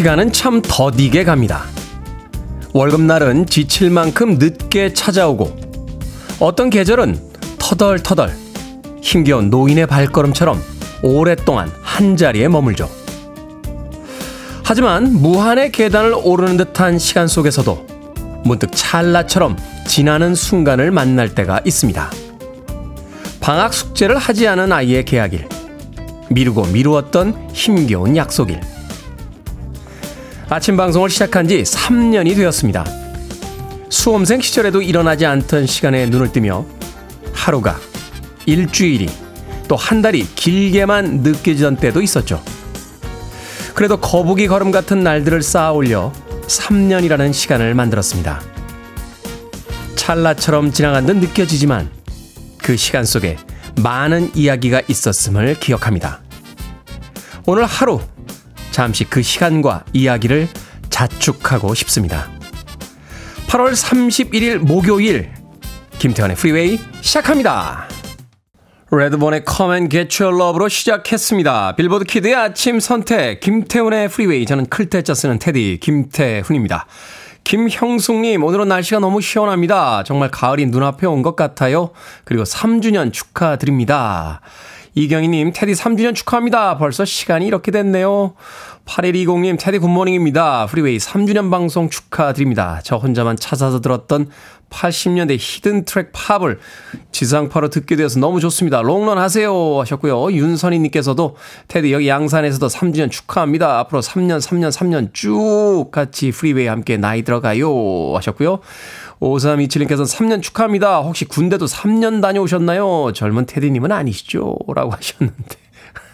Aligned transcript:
시간은 0.00 0.32
참 0.32 0.62
더디게 0.62 1.24
갑니다. 1.24 1.64
월급날은 2.72 3.44
지칠 3.44 3.90
만큼 3.90 4.38
늦게 4.38 4.94
찾아오고 4.94 5.54
어떤 6.40 6.70
계절은 6.70 7.20
터덜터덜 7.58 8.30
힘겨운 9.02 9.50
노인의 9.50 9.86
발걸음처럼 9.86 10.58
오랫동안 11.02 11.70
한 11.82 12.16
자리에 12.16 12.48
머물죠. 12.48 12.88
하지만 14.64 15.12
무한의 15.12 15.70
계단을 15.70 16.14
오르는 16.14 16.56
듯한 16.56 16.98
시간 16.98 17.28
속에서도 17.28 17.86
문득 18.42 18.70
찰나처럼 18.72 19.58
지나는 19.86 20.34
순간을 20.34 20.92
만날 20.92 21.34
때가 21.34 21.60
있습니다. 21.66 22.10
방학 23.40 23.74
숙제를 23.74 24.16
하지 24.16 24.48
않은 24.48 24.72
아이의 24.72 25.04
계약일, 25.04 25.46
미루고 26.30 26.68
미루었던 26.68 27.50
힘겨운 27.52 28.16
약속일. 28.16 28.79
아침 30.52 30.76
방송을 30.76 31.10
시작한 31.10 31.46
지 31.46 31.62
3년이 31.62 32.34
되었습니다. 32.34 32.84
수험생 33.88 34.40
시절에도 34.40 34.82
일어나지 34.82 35.24
않던 35.24 35.66
시간에 35.66 36.06
눈을 36.06 36.32
뜨며 36.32 36.66
하루가, 37.32 37.78
일주일이, 38.46 39.08
또 39.68 39.76
한 39.76 40.02
달이 40.02 40.26
길게만 40.34 41.20
느껴지던 41.20 41.76
때도 41.76 42.02
있었죠. 42.02 42.42
그래도 43.74 44.00
거북이 44.00 44.48
걸음 44.48 44.72
같은 44.72 45.04
날들을 45.04 45.40
쌓아 45.42 45.70
올려 45.70 46.12
3년이라는 46.48 47.32
시간을 47.32 47.76
만들었습니다. 47.76 48.40
찰나처럼 49.94 50.72
지나간 50.72 51.06
듯 51.06 51.16
느껴지지만 51.18 51.88
그 52.58 52.76
시간 52.76 53.04
속에 53.04 53.36
많은 53.80 54.32
이야기가 54.34 54.82
있었음을 54.88 55.60
기억합니다. 55.60 56.20
오늘 57.46 57.64
하루 57.64 58.00
잠시 58.70 59.04
그 59.04 59.22
시간과 59.22 59.84
이야기를 59.92 60.48
자축하고 60.90 61.74
싶습니다. 61.74 62.28
8월 63.48 63.72
31일 63.72 64.58
목요일 64.58 65.30
김태환의 65.98 66.36
프리웨이 66.36 66.78
시작합니다. 67.00 67.88
레드본의 68.92 69.44
Come 69.48 69.72
and 69.74 69.96
Get 69.96 70.22
Your 70.22 70.36
Love로 70.40 70.68
시작했습니다. 70.68 71.76
빌보드 71.76 72.04
kid의 72.04 72.34
아침 72.34 72.80
선택 72.80 73.40
김태훈의 73.40 74.08
프리웨이 74.08 74.46
저는 74.46 74.66
클 74.66 74.87
태 74.87 75.03
자 75.03 75.14
쓰는 75.14 75.38
테디 75.38 75.78
김태훈입니다. 75.80 76.86
김형숙님, 77.44 78.44
오늘은 78.44 78.68
날씨가 78.68 78.98
너무 79.00 79.20
시원합니다. 79.20 80.02
정말 80.04 80.30
가을이 80.30 80.66
눈앞에 80.66 81.06
온 81.06 81.22
것 81.22 81.36
같아요. 81.36 81.90
그리고 82.24 82.44
3주년 82.44 83.12
축하드립니다. 83.12 84.40
이경희님, 84.94 85.52
테디 85.54 85.72
3주년 85.72 86.14
축하합니다. 86.14 86.76
벌써 86.76 87.04
시간이 87.04 87.46
이렇게 87.46 87.70
됐네요. 87.70 88.34
8120님, 88.86 89.56
테디 89.58 89.78
good 89.78 89.98
morning입니다. 89.98 90.66
프리웨이 90.66 90.98
3주년 90.98 91.50
방송 91.50 91.88
축하드립니다. 91.88 92.80
저 92.82 92.96
혼자만 92.96 93.36
찾아서 93.36 93.80
들었던 93.80 94.30
80년대 94.70 95.36
hidden 95.38 95.84
track 95.84 96.10
팝을 96.12 96.58
지상파로 97.12 97.70
듣게 97.70 97.96
되어서 97.96 98.18
너무 98.18 98.40
좋습니다. 98.40 98.82
롱런 98.82 99.18
하세요 99.18 99.80
하셨고요. 99.80 100.32
윤선희님께서도 100.32 101.36
테디 101.68 101.92
여기 101.92 102.08
양산에서도 102.08 102.66
3주년 102.66 103.10
축하합니다. 103.10 103.78
앞으로 103.80 104.00
3년, 104.00 104.40
3년, 104.40 104.70
3년 104.72 105.12
쭉 105.12 105.90
같이 105.92 106.30
프리웨이 106.30 106.66
함께 106.66 106.96
나이 106.96 107.22
들어가요 107.22 108.14
하셨고요. 108.14 108.60
5327님께서는 109.20 110.06
3년 110.06 110.42
축하합니다. 110.42 111.00
혹시 111.00 111.24
군대도 111.26 111.66
3년 111.66 112.22
다녀오셨나요? 112.22 113.12
젊은 113.14 113.46
테디님은 113.46 113.92
아니시죠? 113.92 114.56
라고 114.74 114.90
하셨는데. 114.92 115.56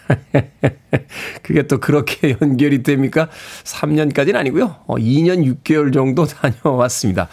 그게 1.43 1.67
또 1.67 1.79
그렇게 1.79 2.37
연결이 2.41 2.83
됩니까? 2.83 3.29
3년까지는 3.63 4.35
아니고요. 4.35 4.75
어, 4.87 4.95
2년 4.95 5.43
6개월 5.63 5.93
정도 5.93 6.25
다녀왔습니다. 6.27 7.27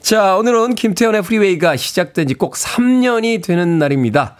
자, 0.00 0.36
오늘은 0.36 0.74
김태현의 0.74 1.22
프리웨이가 1.22 1.76
시작된 1.76 2.28
지 2.28 2.34
꼭 2.34 2.54
3년이 2.54 3.42
되는 3.42 3.78
날입니다. 3.78 4.36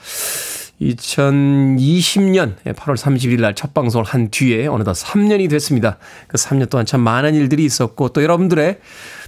2020년 0.81 2.55
8월 2.65 2.97
30일 2.97 3.41
날 3.41 3.55
첫 3.55 3.75
방송을 3.75 4.07
한 4.07 4.31
뒤에 4.31 4.67
어느덧 4.69 4.93
3년이 4.93 5.51
됐습니다. 5.51 5.99
그 6.29 6.37
3년 6.39 6.71
동안 6.71 6.87
참 6.87 7.01
많은 7.01 7.35
일들이 7.35 7.65
있었고 7.65 8.11
또 8.11 8.23
여러분들의 8.23 8.79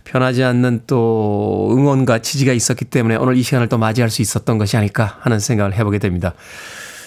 변하지 0.04 0.44
않는 0.44 0.82
또 0.86 1.68
응원과 1.72 2.20
지지가 2.20 2.52
있었기 2.52 2.84
때문에 2.84 3.16
오늘 3.16 3.36
이 3.36 3.42
시간을 3.42 3.68
또 3.68 3.78
맞이할 3.78 4.10
수 4.10 4.22
있었던 4.22 4.58
것이 4.58 4.76
아닐까 4.76 5.18
하는 5.20 5.40
생각을 5.40 5.74
해보게 5.74 5.98
됩니다. 5.98 6.34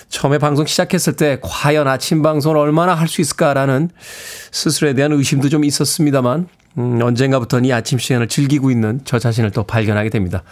처음에 0.09 0.38
방송 0.38 0.66
시작했을 0.66 1.14
때 1.16 1.40
과연 1.42 1.88
아침 1.88 2.22
방송을 2.22 2.58
얼마나 2.58 2.94
할 2.94 3.08
수 3.08 3.22
있을까라는 3.22 3.90
스스로에 4.52 4.94
대한 4.94 5.12
의심도 5.14 5.50
좀 5.50 5.64
있었습니다만 5.64 6.48
음, 6.78 7.00
언젠가부터는 7.02 7.66
이 7.66 7.74
아침 7.74 7.98
시간을 8.00 8.28
즐기고 8.28 8.70
있는 8.70 9.00
저 9.06 9.18
자신을 9.20 9.52
또 9.52 9.64
발견하게 9.64 10.10
됩니다. 10.10 10.44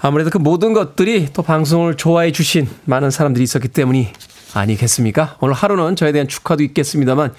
아무래도 0.00 0.30
그 0.30 0.38
모든 0.38 0.72
것들이 0.72 1.28
또 1.32 1.42
방송을 1.42 1.96
좋아해 1.96 2.32
주신 2.32 2.68
많은 2.84 3.10
사람들이 3.10 3.42
있었기 3.42 3.68
때문이 3.68 4.08
아니겠습니까? 4.54 5.36
오늘 5.40 5.54
하루는 5.54 5.96
저에 5.96 6.12
대한 6.12 6.28
축하도 6.28 6.62
있겠습니다만 6.62 7.34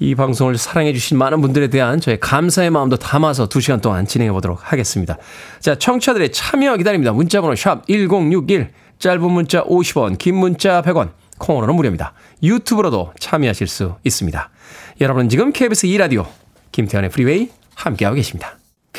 이 0.00 0.14
방송을 0.14 0.56
사랑해 0.56 0.94
주신 0.94 1.18
많은 1.18 1.42
분들에 1.42 1.68
대한 1.68 2.00
저의 2.00 2.18
감사의 2.20 2.70
마음도 2.70 2.96
담아서 2.96 3.48
2시간 3.48 3.82
동안 3.82 4.06
진행해 4.06 4.32
보도록 4.32 4.72
하겠습니다. 4.72 5.18
자, 5.60 5.74
청취자들의 5.74 6.32
참여 6.32 6.78
기다립니다. 6.78 7.12
문자 7.12 7.42
번호 7.42 7.54
샵 7.54 7.86
1061, 7.86 8.70
짧은 8.98 9.30
문자 9.30 9.62
50원, 9.64 10.16
긴 10.16 10.36
문자 10.36 10.80
100원, 10.80 11.10
콩으로는 11.38 11.74
무료입니다. 11.74 12.14
유튜브로도 12.42 13.12
참여하실 13.20 13.66
수 13.66 13.96
있습니다. 14.04 14.50
여러분은 15.02 15.28
지금 15.28 15.52
KBS 15.52 15.86
2라디오 15.88 16.26
김태현의 16.72 17.10
프리웨이 17.10 17.50
함께하고 17.74 18.16
계십니다. 18.16 18.59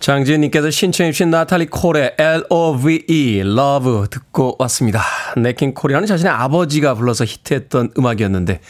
장지은님께서 0.00 0.70
신청해주신 0.70 1.30
나탈리 1.30 1.66
콜의 1.66 2.14
L-O-V-E, 2.18 3.40
Love 3.40 4.08
듣고 4.10 4.56
왔습니다. 4.60 5.02
네킹 5.36 5.74
콜이라는 5.74 6.06
자신의 6.06 6.32
아버지가 6.32 6.94
불러서 6.94 7.26
히트했던 7.26 7.90
음악이었는데, 7.98 8.60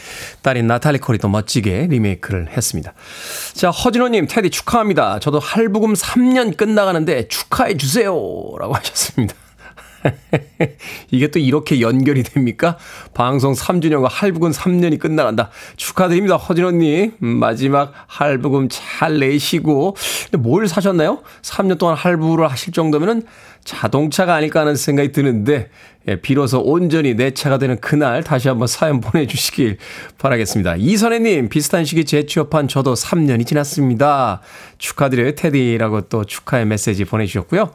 딸인 0.43 0.67
나탈리 0.67 0.99
콜이 0.99 1.19
또 1.19 1.29
멋지게 1.29 1.87
리메이크를 1.89 2.49
했습니다. 2.57 2.95
자, 3.55 3.71
허진호님, 3.71 4.27
테디 4.29 4.51
축하합니다. 4.51 5.21
저도 5.21 5.39
할부금 5.39 5.93
3년 5.93 6.57
끝나가는데 6.57 7.29
축하해주세요. 7.29 8.11
라고 8.59 8.75
하셨습니다. 8.75 9.35
이게 11.11 11.29
또 11.29 11.39
이렇게 11.39 11.81
연결이 11.81 12.23
됩니까? 12.23 12.77
방송 13.15 13.53
3주년과 13.53 14.09
할부금 14.11 14.51
3년이 14.51 14.99
끝나간다. 14.99 15.51
축하드립니다, 15.77 16.37
허진호님. 16.37 17.13
음, 17.23 17.27
마지막 17.39 17.93
할부금 18.07 18.69
잘 18.71 19.19
내시고. 19.19 19.97
뭘 20.39 20.69
사셨나요? 20.69 21.23
3년 21.43 21.79
동안 21.79 21.97
할부를 21.97 22.51
하실 22.51 22.73
정도면은 22.73 23.23
자동차가 23.65 24.35
아닐까 24.35 24.61
하는 24.61 24.77
생각이 24.77 25.13
드는데, 25.13 25.69
예, 26.07 26.17
비로소 26.17 26.61
온전히 26.61 27.15
내 27.15 27.33
차가 27.33 27.59
되는 27.59 27.79
그날 27.81 28.25
다시 28.25 28.49
한번 28.49 28.67
사연 28.67 29.01
보내주시길 29.01 29.77
바라겠습니다. 30.17 30.77
이선혜님, 30.79 31.51
비슷한 31.51 31.85
시기 31.85 32.05
재취업한 32.05 32.69
저도 32.69 32.95
3년이 32.95 33.47
지났습니다. 33.47 34.41
축하드려요, 34.79 35.35
테디라고 35.35 36.03
또 36.03 36.25
축하의 36.25 36.65
메시지 36.65 37.05
보내주셨고요. 37.05 37.71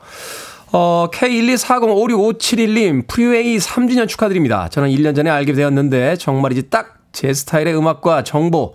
어, 0.73 1.07
K124056571님, 1.13 3.07
프리웨이 3.07 3.57
3주년 3.57 4.07
축하드립니다. 4.07 4.67
저는 4.69 4.89
1년 4.89 5.15
전에 5.15 5.29
알게 5.29 5.53
되었는데, 5.53 6.17
정말이지 6.17 6.69
딱 6.69 7.03
제 7.13 7.31
스타일의 7.31 7.77
음악과 7.77 8.23
정보, 8.23 8.73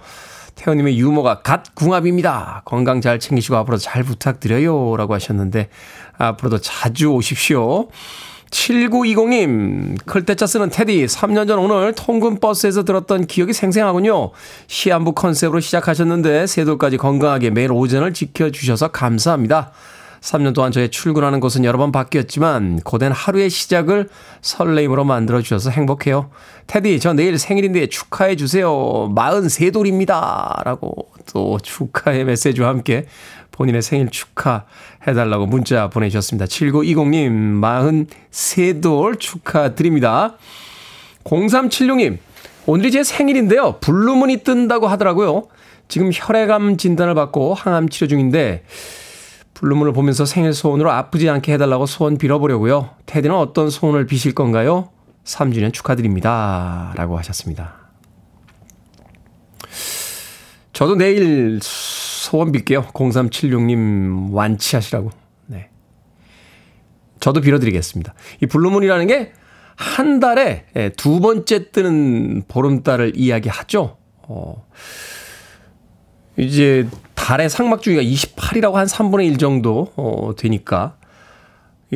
태호님의 0.54 0.98
유머가 0.98 1.42
갓 1.42 1.74
궁합입니다. 1.74 2.62
건강 2.64 3.00
잘 3.00 3.18
챙기시고 3.18 3.56
앞으로 3.56 3.76
잘 3.76 4.04
부탁드려요. 4.04 4.96
라고 4.96 5.12
하셨는데, 5.14 5.68
앞으로도 6.16 6.58
자주 6.58 7.08
오십시오. 7.08 7.88
7920님, 8.50 10.06
클때짜 10.06 10.46
쓰는 10.46 10.70
테디, 10.70 11.04
3년 11.04 11.46
전 11.48 11.58
오늘 11.58 11.92
통근 11.92 12.40
버스에서 12.40 12.84
들었던 12.84 13.26
기억이 13.26 13.52
생생하군요. 13.52 14.30
시한부 14.68 15.12
컨셉으로 15.12 15.60
시작하셨는데, 15.60 16.46
세도까지 16.46 16.96
건강하게 16.96 17.50
매일 17.50 17.72
오전을 17.72 18.14
지켜주셔서 18.14 18.88
감사합니다. 18.88 19.72
3년 20.20 20.54
동안 20.54 20.72
저의 20.72 20.90
출근하는 20.90 21.40
곳은 21.40 21.64
여러 21.64 21.78
번 21.78 21.92
바뀌었지만, 21.92 22.80
고된 22.80 23.12
하루의 23.12 23.50
시작을 23.50 24.08
설레임으로 24.42 25.04
만들어 25.04 25.40
주셔서 25.42 25.70
행복해요. 25.70 26.30
테디, 26.66 27.00
저 27.00 27.12
내일 27.12 27.38
생일인데 27.38 27.86
축하해 27.88 28.36
주세요. 28.36 28.68
43돌입니다. 29.14 30.64
라고 30.64 31.08
또 31.32 31.58
축하의 31.58 32.24
메시지와 32.24 32.68
함께 32.68 33.06
본인의 33.52 33.82
생일 33.82 34.08
축하해 34.08 35.14
달라고 35.14 35.46
문자 35.46 35.88
보내주셨습니다. 35.88 36.46
7920님, 36.46 37.60
43돌 38.30 39.18
축하드립니다. 39.18 40.36
0376님, 41.24 42.18
오늘이 42.66 42.90
제 42.90 43.02
생일인데요. 43.02 43.78
blue 43.80 44.06
moon이 44.06 44.38
뜬다고 44.38 44.86
하더라고요. 44.88 45.44
지금 45.88 46.10
혈액암 46.12 46.76
진단을 46.76 47.14
받고 47.14 47.54
항암 47.54 47.88
치료 47.88 48.08
중인데, 48.08 48.62
blue 49.60 49.72
moon을 49.72 49.92
보면서 49.92 50.24
생일 50.24 50.52
소원으로 50.52 50.90
아프지 50.90 51.28
않게 51.28 51.52
해달라고 51.54 51.86
소원 51.86 52.16
빌어보려고요. 52.16 52.90
테디는 53.06 53.34
어떤 53.34 53.70
소원을 53.70 54.06
비실 54.06 54.34
건가요? 54.34 54.90
3주년 55.24 55.72
축하드립니다. 55.72 56.92
라고 56.96 57.18
하셨습니다. 57.18 57.74
저도 60.72 60.94
내일 60.94 61.58
소원 61.62 62.52
빌게요. 62.52 62.82
0376님 62.92 64.32
완치하시라고. 64.32 65.10
네. 65.46 65.70
저도 67.20 67.40
빌어드리겠습니다. 67.40 68.14
이 68.42 68.46
blue 68.46 68.62
moon이라는 68.62 69.06
게 69.06 69.32
한 69.78 70.18
달에 70.18 70.66
예, 70.74 70.88
두 70.90 71.20
번째 71.20 71.70
뜨는 71.70 72.42
보름달을 72.48 73.12
이야기하죠. 73.14 73.96
어, 74.22 74.66
이제 76.38 76.88
달의 77.14 77.50
삭망 77.50 77.82
주기가 77.82 78.02
28일하고 78.02 78.74
한 78.74 78.86
3분의 78.86 79.26
1 79.26 79.38
정도 79.38 79.92
어, 79.96 80.32
되니까 80.36 80.94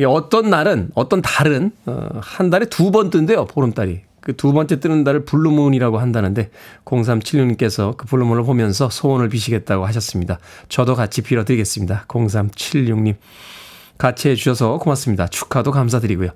어떤 0.05 0.49
날은 0.49 0.89
어떤 0.95 1.21
달은 1.21 1.71
어, 1.85 2.09
한 2.21 2.49
달에 2.49 2.65
두 2.65 2.91
번 2.91 3.09
뜬대요 3.09 3.45
보름달이 3.45 4.01
그 4.23 4.33
두 4.33 4.53
번째 4.53 4.79
뜨는 4.79 5.03
달을 5.03 5.25
blue 5.25 5.48
moon이라고 5.48 5.99
한다는데 5.99 6.49
0376님께서 6.85 7.97
그 7.97 8.05
blue 8.05 8.19
moon을 8.19 8.43
보면서 8.43 8.89
소원을 8.89 9.29
비시겠다고 9.29 9.85
하셨습니다. 9.85 10.39
저도 10.69 10.95
같이 10.95 11.21
빌어드리겠습니다. 11.21 12.05
0376님. 12.07 13.15
같이 13.97 14.29
해주셔서 14.29 14.79
고맙습니다. 14.79 15.27
축하도 15.27 15.71
감사드리고요. 15.71 16.31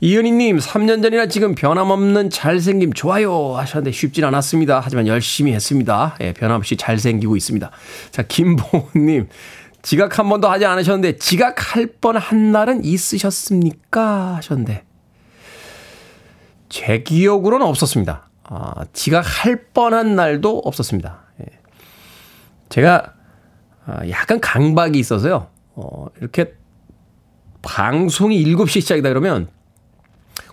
이은희님, 0.00 0.58
3년 0.58 1.02
전이나 1.02 1.26
지금 1.26 1.54
변함없는 1.54 2.30
잘생김 2.30 2.92
좋아요 2.92 3.56
하셨는데 3.56 3.92
쉽진 3.92 4.24
않았습니다. 4.24 4.80
하지만 4.84 5.06
열심히 5.06 5.52
했습니다. 5.52 6.16
예, 6.20 6.32
변함없이 6.32 6.76
잘생기고 6.76 7.36
있습니다. 7.36 7.70
자, 8.10 8.22
김보은님, 8.22 9.28
지각 9.82 10.18
한 10.18 10.28
번도 10.28 10.48
하지 10.48 10.66
않으셨는데 10.66 11.16
지각할 11.18 11.86
뻔 12.00 12.16
한 12.16 12.52
날은 12.52 12.84
있으셨습니까? 12.84 14.36
하셨는데 14.36 14.84
제 16.68 17.02
기억으로는 17.02 17.66
없었습니다. 17.66 18.28
아, 18.44 18.84
지각할 18.92 19.64
뻔한 19.72 20.16
날도 20.16 20.58
없었습니다. 20.64 21.22
예. 21.40 21.46
제가 22.68 23.14
아, 23.86 24.08
약간 24.10 24.40
강박이 24.40 24.98
있어서요. 24.98 25.48
어, 25.74 26.06
이렇게 26.20 26.54
방송이 27.62 28.44
7시에 28.44 28.80
시작이다 28.80 29.08
그러면 29.08 29.48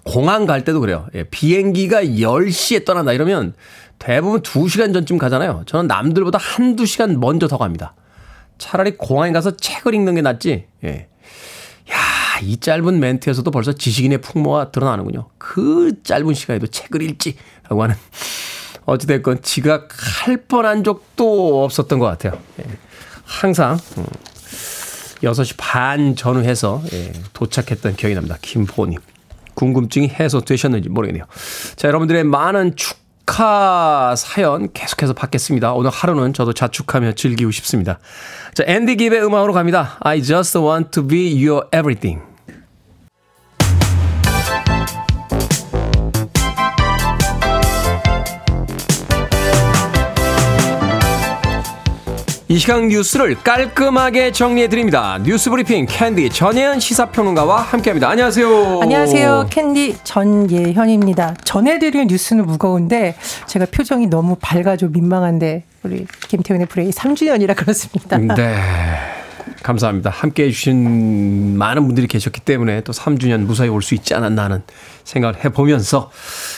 공항 0.04 0.46
갈 0.46 0.64
때도 0.64 0.80
그래요. 0.80 1.08
예, 1.16 1.24
비행기가 1.24 2.04
10시에 2.04 2.86
떠난다 2.86 3.14
이러면 3.14 3.54
대부분 4.00 4.42
2시간 4.42 4.94
전쯤 4.94 5.18
가잖아요. 5.18 5.64
저는 5.66 5.88
남들보다 5.88 6.38
한두 6.38 6.86
시간 6.86 7.20
먼저 7.20 7.48
더 7.48 7.58
갑니다. 7.58 7.96
차라리 8.58 8.98
공항에 8.98 9.32
가서 9.32 9.56
책을 9.58 9.94
읽는 9.96 10.16
게 10.16 10.22
낫지. 10.22 10.66
예. 10.84 11.08
이 12.44 12.58
짧은 12.58 13.00
멘트에서도 13.00 13.50
벌써 13.50 13.72
지식인의 13.72 14.20
풍모가 14.20 14.72
드러나는군요. 14.72 15.30
그 15.38 15.94
짧은 16.04 16.34
시간에도 16.34 16.68
책을 16.68 17.02
읽지라고 17.02 17.84
하는 17.84 17.96
어찌됐건 18.86 19.42
지각할 19.42 20.38
뻔한 20.48 20.84
적도 20.84 21.64
없었던 21.64 21.98
것 21.98 22.06
같아요. 22.06 22.40
예. 22.60 22.66
항상 23.24 23.80
6시 25.22 25.54
음, 25.54 25.56
반 25.58 26.16
전후해서 26.16 26.82
예, 26.94 27.12
도착했던 27.34 27.96
기억이 27.96 28.16
납니다. 28.16 28.38
김포님. 28.42 29.00
궁금증이 29.54 30.10
해소되셨는지 30.10 30.90
모르겠네요. 30.90 31.24
자, 31.76 31.88
여러분들의 31.88 32.24
많은 32.26 32.76
축 32.76 33.06
축하 33.26 34.14
사연 34.16 34.72
계속해서 34.72 35.14
받겠습니다. 35.14 35.74
오늘 35.74 35.90
하루는 35.90 36.34
저도 36.34 36.54
자축하며 36.54 37.14
즐기고 37.14 37.50
싶습니다. 37.52 38.00
자, 38.54 38.64
앤디 38.68 38.98
깁의 38.98 39.26
음악으로 39.26 39.52
갑니다. 39.52 39.98
I 40.02 40.22
just 40.22 40.58
want 40.60 40.92
to 40.92 41.06
be 41.06 41.34
your 41.34 41.66
everything. 41.74 42.22
이 52.48 52.60
시간 52.60 52.90
뉴스를 52.90 53.36
깔끔하게 53.42 54.32
정리해 54.32 54.68
드립니다. 54.68 55.18
뉴스 55.24 55.50
브리핑 55.50 55.88
캔디 55.90 56.30
전예현 56.30 56.80
시사평론가와 56.80 57.60
함께합니다. 57.60 58.08
안녕하세요. 58.08 58.82
안녕하세요. 58.84 59.48
캔디 59.50 59.98
전예현입니다. 60.04 61.34
전해드릴 61.44 62.06
뉴스는 62.06 62.46
무거운데 62.46 63.16
제가 63.48 63.66
표정이 63.72 64.08
너무 64.08 64.38
밝아서 64.40 64.90
민망한데 64.90 65.64
우리 65.82 66.06
김태훈의 66.28 66.68
프리웨이 66.68 66.92
3주년이라 66.92 67.56
그렇습니다. 67.56 68.18
네. 68.18 68.56
감사합니다. 69.66 70.12
함께 70.12 70.44
해주신 70.46 71.58
많은 71.58 71.88
분들이 71.88 72.06
계셨기 72.08 72.42
때문에 72.42 72.82
또 72.82 72.94
3주년 72.94 73.46
무사히 73.46 73.68
올 73.70 73.82
수 73.82 73.96
있지 73.96 74.14
않았나 74.14 74.44
하는 74.46 74.64
생각을 75.04 75.44
해보면서 75.44 76.12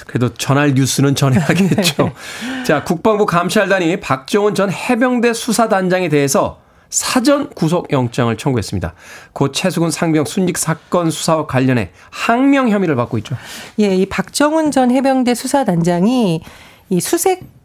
그래도 0.07 0.33
전할 0.33 0.73
뉴스는 0.73 1.15
전해야겠죠. 1.15 2.03
네. 2.03 2.63
자, 2.65 2.83
국방부 2.83 3.25
감찰단이 3.25 3.99
박정훈 4.01 4.55
전 4.55 4.71
해병대 4.71 5.33
수사단장에 5.33 6.09
대해서 6.09 6.59
사전 6.89 7.49
구속영장을 7.49 8.35
청구했습니다. 8.37 8.93
고 9.33 9.51
최수근 9.51 9.91
상병 9.91 10.25
순직 10.25 10.57
사건 10.57 11.09
수사와 11.11 11.47
관련해 11.47 11.91
항명 12.09 12.69
혐의를 12.69 12.95
받고 12.95 13.17
있죠. 13.19 13.35
예, 13.79 13.93
이 13.95 14.05
박정훈 14.05 14.71
전 14.71 14.91
해병대 14.91 15.33
수사단장이 15.33 16.41
이 16.89 17.01
수색 17.01 17.56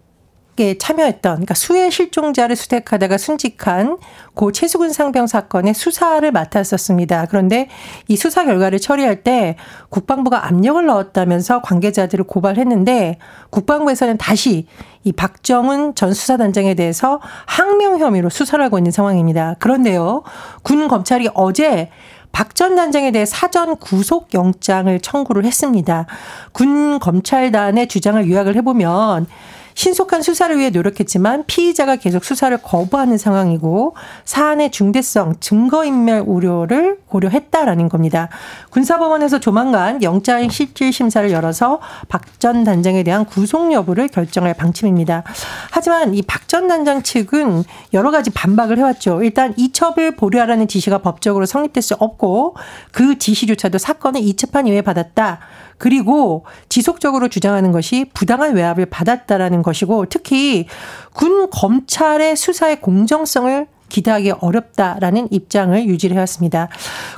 에 0.61 0.77
참여했던 0.77 1.33
그러니까 1.33 1.55
수해 1.55 1.89
실종자를 1.89 2.57
수색하다가 2.57 3.17
순직한 3.17 3.97
고 4.35 4.53
최수근 4.53 4.93
상병 4.93 5.27
사건의 5.27 5.73
수사를 5.73 6.31
맡았었습니다. 6.31 7.25
그런데 7.31 7.69
이 8.07 8.17
수사 8.17 8.45
결과를 8.45 8.79
처리할 8.79 9.23
때 9.23 9.57
국방부가 9.89 10.47
압력을 10.47 10.85
넣었다면서 10.85 11.63
관계자들을 11.63 12.27
고발했는데 12.27 13.17
국방부에서는 13.49 14.19
다시 14.19 14.67
이 15.05 15.13
박정훈 15.13 15.95
전 15.95 16.13
수사단장에 16.13 16.75
대해서 16.75 17.23
항명 17.47 17.99
혐의로 17.99 18.29
수사를 18.29 18.63
하고 18.63 18.77
있는 18.77 18.91
상황입니다. 18.93 19.57
그런데요. 19.59 20.23
군 20.63 20.87
검찰이 20.87 21.31
어제 21.33 21.89
박전 22.33 22.77
단장에 22.77 23.11
대해 23.11 23.25
사전 23.25 23.77
구속 23.77 24.35
영장을 24.35 25.01
청구를 25.01 25.47
했습니다. 25.47 26.05
군 26.53 26.99
검찰단의 26.99 27.89
주장을 27.89 28.29
요약을 28.29 28.55
해보면 28.57 29.27
신속한 29.75 30.23
수사를 30.23 30.57
위해 30.59 30.71
노력했지만 30.71 31.45
피의자가 31.47 31.97
계속 31.97 32.25
수사를 32.25 32.57
거부하는 32.59 33.19
상황이고 33.19 33.95
사안의 34.25 34.71
중대성, 34.71 35.37
증거인멸 35.41 36.25
우려를 36.27 36.99
고려했다라는 37.09 37.89
겁니다. 37.89 38.29
군사법원에서 38.71 39.41
조만간 39.41 40.03
영장 40.03 40.49
실질 40.49 40.93
심사를 40.93 41.31
열어서 41.31 41.81
박 42.09 42.23
전 42.39 42.65
단장에 42.65 43.05
대한 43.05 43.25
구속 43.25 43.73
여부를 43.73 44.09
결정할 44.09 44.55
방침입니다. 44.55 45.23
하지만 45.71 46.15
이 46.15 46.23
박 46.23 46.43
전 46.53 46.69
단장 46.69 47.03
측은 47.03 47.65
여러 47.95 48.11
가지 48.11 48.29
반박을 48.31 48.77
해왔죠. 48.79 49.23
일단 49.23 49.55
이첩을 49.57 50.17
보류하라는 50.17 50.69
지시가 50.69 50.99
법적으로 50.99 51.47
성립될 51.47 51.83
수 51.83 51.95
없고 51.95 52.57
그 52.91 53.17
지시조차도 53.19 53.79
사건을 53.79 54.21
이첩한 54.21 54.67
이후에 54.67 54.83
받았다. 54.83 55.39
그리고 55.83 56.45
지속적으로 56.69 57.27
주장하는 57.27 57.73
것이 57.73 58.07
부당한 58.15 58.55
외압을 58.55 58.87
받았다라는 58.87 59.63
것이고 59.63 60.07
특히 60.07 60.69
군 61.13 61.51
검찰의 61.51 62.37
수사의 62.37 62.81
공정성을 62.81 63.67
기대하기 63.89 64.31
어렵다라는 64.39 65.27
입장을 65.33 65.85
유지를 65.85 66.15
해왔습니다. 66.15 66.69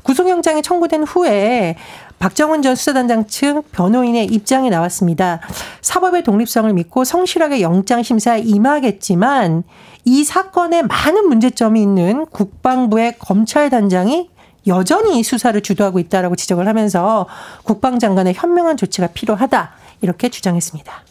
구속영장이 0.04 0.62
청구된 0.62 1.02
후에 1.02 1.76
박정훈 2.18 2.62
전 2.62 2.74
수사단장 2.74 3.26
측 3.26 3.70
변호인의 3.70 4.24
입장이 4.32 4.70
나왔습니다. 4.70 5.40
사법의 5.82 6.24
독립성을 6.24 6.72
믿고 6.72 7.04
성실하게 7.04 7.60
영장 7.60 8.02
심사에 8.02 8.40
임하겠지만 8.40 9.64
이 10.06 10.24
사건에 10.24 10.80
많은 10.80 11.28
문제점이 11.28 11.82
있는 11.82 12.24
국방부의 12.24 13.16
검찰단장이 13.18 14.30
여전히 14.66 15.22
수사를 15.22 15.60
주도하고 15.60 15.98
있다라고 15.98 16.36
지적을 16.36 16.66
하면서 16.66 17.26
국방장관의 17.64 18.34
현명한 18.34 18.76
조치가 18.76 19.08
필요하다 19.08 19.72
이렇게 20.00 20.28
주장했습니다. 20.28 21.02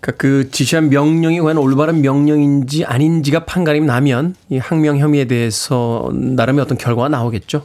그러니까 0.00 0.18
그 0.18 0.50
지시한 0.50 0.88
명령이 0.88 1.40
과연 1.40 1.58
올바른 1.58 2.00
명령인지 2.00 2.84
아닌지가 2.84 3.44
판가름이 3.44 3.86
나면 3.86 4.34
이 4.48 4.58
항명 4.58 4.98
혐의에 4.98 5.26
대해서 5.26 6.10
나름의 6.12 6.62
어떤 6.62 6.78
결과가 6.78 7.08
나오겠죠. 7.08 7.64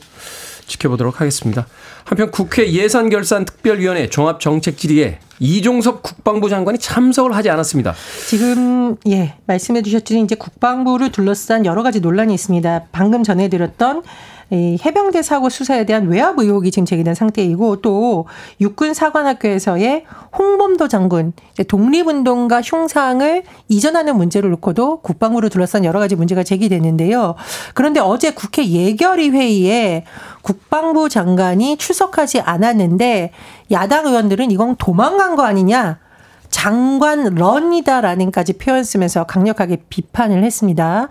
지켜보도록 0.67 1.21
하겠습니다. 1.21 1.65
한편 2.05 2.29
국회 2.31 2.71
예산결산특별위원회 2.71 4.09
종합정책질의에 4.09 5.19
이종섭 5.39 6.01
국방부 6.03 6.49
장관이 6.49 6.77
참석을 6.77 7.35
하지 7.35 7.49
않았습니다. 7.49 7.93
지금 8.29 8.95
예 9.09 9.33
말씀해 9.47 9.81
주셨듯이 9.81 10.21
이제 10.21 10.35
국방부를 10.35 11.11
둘러싼 11.11 11.65
여러 11.65 11.83
가지 11.83 11.99
논란이 11.99 12.33
있습니다. 12.33 12.85
방금 12.91 13.23
전해드렸던 13.23 14.03
이 14.51 14.77
해병대 14.85 15.23
사고 15.23 15.49
수사에 15.49 15.85
대한 15.85 16.07
외압 16.07 16.37
의혹이 16.37 16.69
지금 16.69 16.85
제기된 16.85 17.15
상태이고 17.15 17.77
또 17.81 18.27
육군 18.61 18.93
사관학교에서의 18.93 20.05
홍범도 20.37 20.87
장군 20.87 21.33
독립운동가 21.67 22.61
흉상을 22.61 23.43
이전하는 23.69 24.15
문제를 24.15 24.51
놓고도 24.51 25.01
국방부를 25.01 25.49
둘러싼 25.49 25.83
여러 25.83 25.99
가지 25.99 26.15
문제가 26.15 26.43
제기됐는데요. 26.43 27.35
그런데 27.73 27.99
어제 27.99 28.31
국회 28.31 28.67
예결위 28.67 29.29
회의에 29.29 30.05
국방부 30.43 31.09
장관이 31.09 31.77
출석하지 31.77 32.41
않았는데 32.41 33.31
야당 33.71 34.05
의원들은 34.05 34.51
이건 34.51 34.75
도망간 34.77 35.35
거 35.35 35.43
아니냐. 35.43 36.04
장관 36.49 37.35
런이다라는까지 37.35 38.53
표현 38.53 38.83
쓰면서 38.83 39.25
강력하게 39.25 39.83
비판을 39.89 40.43
했습니다. 40.43 41.07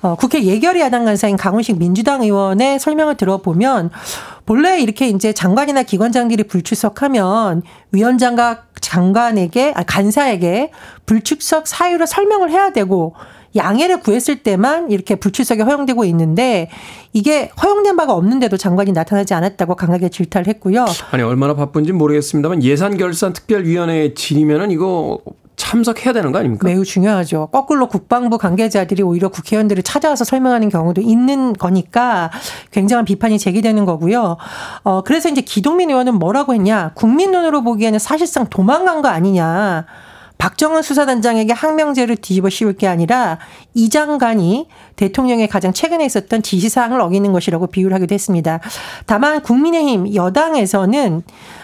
어, 0.00 0.14
국회 0.14 0.42
예결위 0.42 0.80
야당 0.80 1.04
간사인 1.04 1.36
강훈식 1.36 1.78
민주당 1.78 2.22
의원의 2.22 2.78
설명을 2.78 3.16
들어보면 3.16 3.90
본래 4.46 4.80
이렇게 4.80 5.08
이제 5.08 5.32
장관이나 5.32 5.82
기관장들이 5.82 6.44
불출석하면 6.44 7.62
위원장과 7.92 8.64
장관에게 8.80 9.74
아, 9.76 9.82
간사에게 9.82 10.70
불출석 11.06 11.66
사유를 11.66 12.06
설명을 12.06 12.50
해야 12.50 12.70
되고 12.70 13.14
양해를 13.56 14.00
구했을 14.00 14.42
때만 14.42 14.90
이렇게 14.90 15.14
불출석이 15.14 15.62
허용되고 15.62 16.04
있는데 16.06 16.68
이게 17.12 17.50
허용된 17.62 17.96
바가 17.96 18.14
없는데도 18.14 18.56
장관이 18.56 18.92
나타나지 18.92 19.34
않았다고 19.34 19.74
강하게 19.74 20.08
질타를 20.08 20.46
했고요. 20.48 20.84
아니 21.10 21.22
얼마나 21.22 21.54
바쁜지 21.54 21.92
모르겠습니다만 21.92 22.62
예산 22.62 22.96
결산 22.96 23.32
특별위원회 23.32 24.14
질이면은 24.14 24.70
이거 24.70 25.20
참석해야 25.58 26.12
되는 26.12 26.32
거 26.32 26.38
아닙니까? 26.38 26.66
매우 26.66 26.84
중요하죠. 26.84 27.48
거꾸로 27.52 27.88
국방부 27.88 28.38
관계자들이 28.38 29.02
오히려 29.02 29.28
국회의원들을 29.28 29.82
찾아와서 29.82 30.24
설명하는 30.24 30.68
경우도 30.70 31.00
있는 31.02 31.52
거니까 31.52 32.30
굉장한 32.70 33.04
비판이 33.04 33.38
제기되는 33.38 33.84
거고요. 33.84 34.36
어, 34.84 35.02
그래서 35.02 35.28
이제 35.28 35.40
기동민 35.40 35.90
의원은 35.90 36.14
뭐라고 36.14 36.54
했냐. 36.54 36.92
국민 36.94 37.32
눈으로 37.32 37.62
보기에는 37.62 37.98
사실상 37.98 38.46
도망간 38.48 39.02
거 39.02 39.08
아니냐. 39.08 39.84
박정은 40.38 40.82
수사단장에게 40.82 41.52
항명제를 41.52 42.16
뒤집어 42.16 42.48
씌울 42.48 42.72
게 42.72 42.86
아니라 42.86 43.38
이 43.74 43.90
장관이 43.90 44.68
대통령의 44.96 45.48
가장 45.48 45.72
최근에 45.72 46.04
있었던 46.06 46.42
지시사항을 46.42 47.00
어기는 47.00 47.32
것이라고 47.32 47.66
비유를 47.66 47.94
하기도 47.96 48.14
했습니다. 48.14 48.60
다만 49.06 49.42
국민의힘 49.42 50.14
여당에서는 50.14 51.22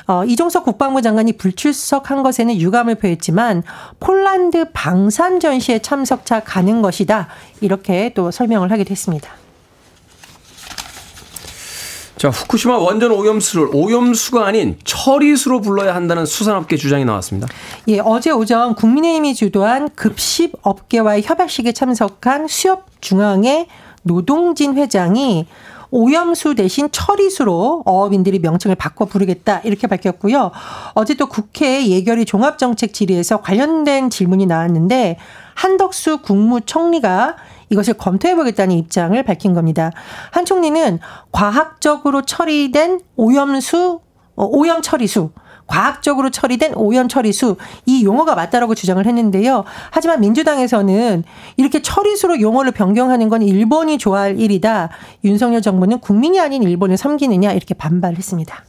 어, 0.08 0.24
이종석 0.24 0.64
국방부 0.64 1.02
장관이 1.02 1.34
불출석한 1.34 2.22
것에는 2.22 2.60
유감을 2.60 2.96
표했지만 2.96 3.62
폴란드 4.00 4.66
방산 4.72 5.40
전시에 5.40 5.78
참석차 5.78 6.40
가는 6.40 6.82
것이다. 6.82 7.28
이렇게 7.60 8.12
또 8.14 8.30
설명을 8.30 8.70
하기도 8.70 8.90
했습니다. 8.90 9.43
자, 12.24 12.30
후쿠시마 12.30 12.78
원전 12.78 13.10
오염수를 13.10 13.68
오염수가 13.74 14.46
아닌 14.46 14.78
처리수로 14.82 15.60
불러야 15.60 15.94
한다는 15.94 16.24
수산업계 16.24 16.78
주장이 16.78 17.04
나왔습니다. 17.04 17.46
예, 17.88 17.98
어제 17.98 18.30
오전 18.30 18.74
국민의힘이 18.74 19.34
주도한 19.34 19.90
급식 19.94 20.52
업계와의 20.62 21.22
협약식에 21.22 21.72
참석한 21.72 22.48
수협 22.48 22.86
중앙의 23.02 23.66
노동진 24.04 24.74
회장이 24.74 25.46
오염수 25.90 26.54
대신 26.54 26.88
처리수로 26.90 27.82
어업인들이 27.84 28.38
명칭을 28.38 28.74
바꿔 28.76 29.04
부르겠다 29.04 29.60
이렇게 29.62 29.86
밝혔고요. 29.86 30.50
어제 30.94 31.12
또 31.16 31.26
국회 31.26 31.86
예결위 31.86 32.24
종합정책 32.24 32.94
질의에서 32.94 33.42
관련된 33.42 34.08
질문이 34.08 34.46
나왔는데 34.46 35.18
한덕수 35.52 36.22
국무총리가 36.22 37.36
이것을 37.71 37.94
검토해보겠다는 37.94 38.76
입장을 38.76 39.21
밝힌 39.23 39.54
겁니다. 39.54 39.90
한 40.30 40.44
총리는 40.44 40.99
과학적으로 41.33 42.23
처리된 42.23 43.00
오염수, 43.16 44.00
어, 44.37 44.44
오염 44.44 44.83
처리수, 44.83 45.30
과학적으로 45.66 46.30
처리된 46.30 46.75
오염 46.75 47.09
처리수 47.09 47.56
이 47.87 48.04
용어가 48.04 48.35
맞다라고 48.35 48.75
주장을 48.75 49.04
했는데요. 49.04 49.64
하지만 49.90 50.21
민주당에서는 50.21 51.25
이렇게 51.56 51.80
처리수로 51.80 52.40
용어를 52.40 52.73
변경하는 52.73 53.28
건 53.28 53.42
일본이 53.42 53.99
좋아할 53.99 54.38
일이다. 54.38 54.90
윤석열 55.25 55.62
정부는 55.62 56.00
국민이 56.00 56.40
아닌 56.40 56.62
일본을 56.62 56.97
섬기느냐 56.97 57.52
이렇게 57.52 57.75
반발했습니다. 57.75 58.64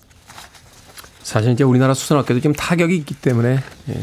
사실 1.24 1.52
이제 1.52 1.64
우리나라 1.64 1.94
수산업계도 1.94 2.40
좀 2.40 2.54
타격이 2.54 2.96
있기 2.98 3.16
때문에 3.16 3.60
예. 3.90 4.02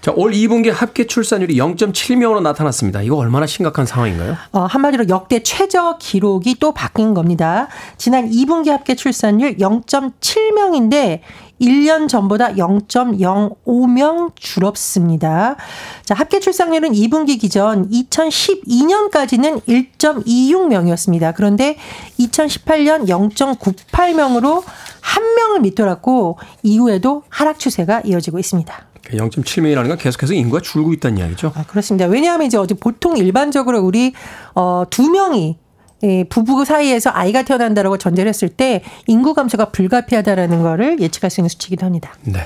자, 0.00 0.12
올 0.16 0.32
2분기 0.32 0.70
합계 0.70 1.06
출산율이 1.06 1.56
0.7명으로 1.56 2.40
나타났습니다. 2.40 3.02
이거 3.02 3.16
얼마나 3.16 3.46
심각한 3.46 3.84
상황인가요? 3.84 4.34
어, 4.52 4.60
한마디로 4.60 5.08
역대 5.10 5.42
최저 5.42 5.98
기록이 5.98 6.56
또 6.58 6.72
바뀐 6.72 7.12
겁니다. 7.12 7.68
지난 7.98 8.30
2분기 8.30 8.70
합계 8.70 8.94
출산율 8.94 9.58
0.7명인데 9.58 11.20
1년 11.60 12.08
전보다 12.08 12.54
0.05명 12.54 14.32
줄었습니다. 14.36 15.56
자, 16.04 16.14
합계 16.14 16.40
출산율은 16.40 16.92
2분기 16.92 17.38
기전 17.38 17.90
2012년까지는 17.90 19.60
1.26명이었습니다. 19.98 21.34
그런데 21.36 21.76
2018년 22.18 23.06
0.98명으로 23.06 24.64
한 25.02 25.34
명을 25.34 25.60
밑돌았고 25.60 26.38
이후에도 26.62 27.24
하락 27.28 27.58
추세가 27.58 28.00
이어지고 28.00 28.38
있습니다. 28.38 28.89
0.7명이라는 29.12 29.88
건 29.88 29.96
계속해서 29.98 30.34
인구가 30.34 30.60
줄고 30.60 30.92
있다는 30.92 31.18
이야기죠. 31.18 31.52
아, 31.54 31.64
그렇습니다. 31.64 32.06
왜냐하면 32.06 32.46
이제 32.46 32.56
어디 32.56 32.74
보통 32.74 33.16
일반적으로 33.16 33.80
우리 33.80 34.12
어, 34.54 34.84
두 34.90 35.10
명이 35.10 35.58
예, 36.02 36.24
부부 36.24 36.64
사이에서 36.64 37.10
아이가 37.12 37.42
태어난다라고 37.42 37.98
전제를 37.98 38.30
했을 38.30 38.48
때 38.48 38.82
인구 39.06 39.34
감소가 39.34 39.66
불가피하다라는 39.66 40.62
거를 40.62 40.98
예측할 40.98 41.30
수 41.30 41.42
있는 41.42 41.50
수치이기도 41.50 41.84
합니다. 41.84 42.14
네. 42.22 42.40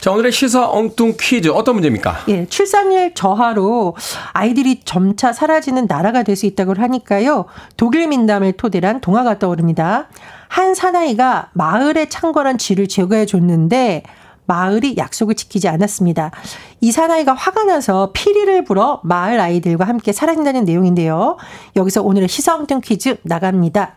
자, 0.00 0.10
오늘의 0.10 0.32
시사 0.32 0.70
엉뚱 0.70 1.14
퀴즈 1.20 1.48
어떤 1.50 1.74
문제입니까? 1.74 2.24
예, 2.28 2.46
출산율 2.46 3.12
저하로 3.12 3.94
아이들이 4.32 4.80
점차 4.86 5.34
사라지는 5.34 5.86
나라가 5.86 6.22
될 6.22 6.34
수 6.34 6.46
있다고 6.46 6.74
하니까요. 6.76 7.44
독일 7.76 8.08
민담을 8.08 8.52
토대로 8.54 8.88
한 8.88 9.00
동화가 9.02 9.38
떠오릅니다. 9.38 10.08
한 10.48 10.74
사나이가 10.74 11.50
마을에 11.52 12.08
창궐한 12.08 12.56
쥐를 12.56 12.88
제거해 12.88 13.26
줬는데 13.26 14.02
마을이 14.46 14.96
약속을 14.96 15.34
지키지 15.34 15.68
않았습니다. 15.68 16.30
이 16.80 16.92
사나이가 16.92 17.34
화가 17.34 17.64
나서 17.64 18.10
피리를 18.12 18.64
불어 18.64 19.00
마을 19.04 19.40
아이들과 19.40 19.86
함께 19.86 20.12
사라진다는 20.12 20.64
내용인데요. 20.64 21.36
여기서 21.76 22.02
오늘의 22.02 22.28
시사엉뚱 22.28 22.80
퀴즈 22.82 23.16
나갑니다. 23.22 23.94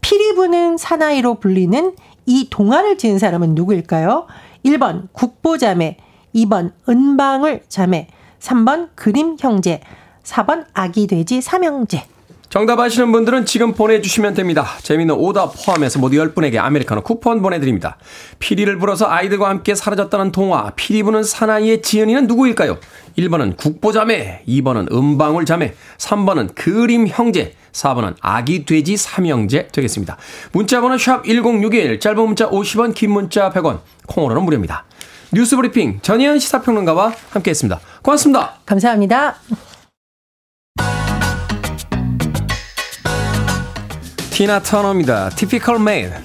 피리 0.00 0.34
부는 0.34 0.76
사나이로 0.76 1.36
불리는 1.36 1.94
이 2.26 2.48
동화를 2.50 2.98
지은 2.98 3.18
사람은 3.18 3.54
누구일까요? 3.54 4.26
1번 4.64 5.08
국보자매, 5.12 5.98
2번 6.34 6.72
은방울 6.88 7.62
자매, 7.68 8.08
3번 8.40 8.88
그림 8.94 9.36
형제, 9.38 9.80
4번 10.22 10.66
아기 10.72 11.06
돼지 11.06 11.40
삼형제. 11.40 12.13
정답 12.54 12.78
아시는 12.78 13.10
분들은 13.10 13.46
지금 13.46 13.72
보내주시면 13.72 14.34
됩니다. 14.34 14.64
재미있는 14.80 15.16
오답 15.16 15.54
포함해서 15.56 15.98
모두 15.98 16.18
10분에게 16.18 16.58
아메리카노 16.58 17.00
쿠폰 17.00 17.42
보내드립니다. 17.42 17.96
피리를 18.38 18.78
불어서 18.78 19.10
아이들과 19.10 19.48
함께 19.48 19.74
사라졌다는 19.74 20.30
동화, 20.30 20.70
피리 20.76 21.02
부는 21.02 21.24
사나이의 21.24 21.82
지은이는 21.82 22.28
누구일까요? 22.28 22.78
1번은 23.18 23.56
국보자매, 23.56 24.44
2번은 24.46 24.92
음방울 24.92 25.46
자매, 25.46 25.74
3번은 25.98 26.54
그림 26.54 27.08
형제, 27.08 27.54
4번은 27.72 28.14
아기 28.20 28.64
돼지 28.64 28.96
삼형제 28.96 29.70
되겠습니다. 29.72 30.16
문자번호 30.52 30.96
샵 30.96 31.24
1061, 31.24 31.98
짧은 31.98 32.24
문자 32.24 32.48
50원, 32.48 32.94
긴 32.94 33.10
문자 33.10 33.50
100원, 33.50 33.80
콩으로는 34.06 34.44
무료입니다. 34.44 34.84
뉴스 35.32 35.56
브리핑 35.56 35.98
전희연 36.02 36.38
시사평론가와 36.38 37.14
함께했습니다. 37.30 37.80
고맙습니다. 38.00 38.60
감사합니다. 38.64 39.34
티나 44.34 44.58
터너입니다. 44.58 45.28
Typical 45.28 45.80
Man. 45.80 46.24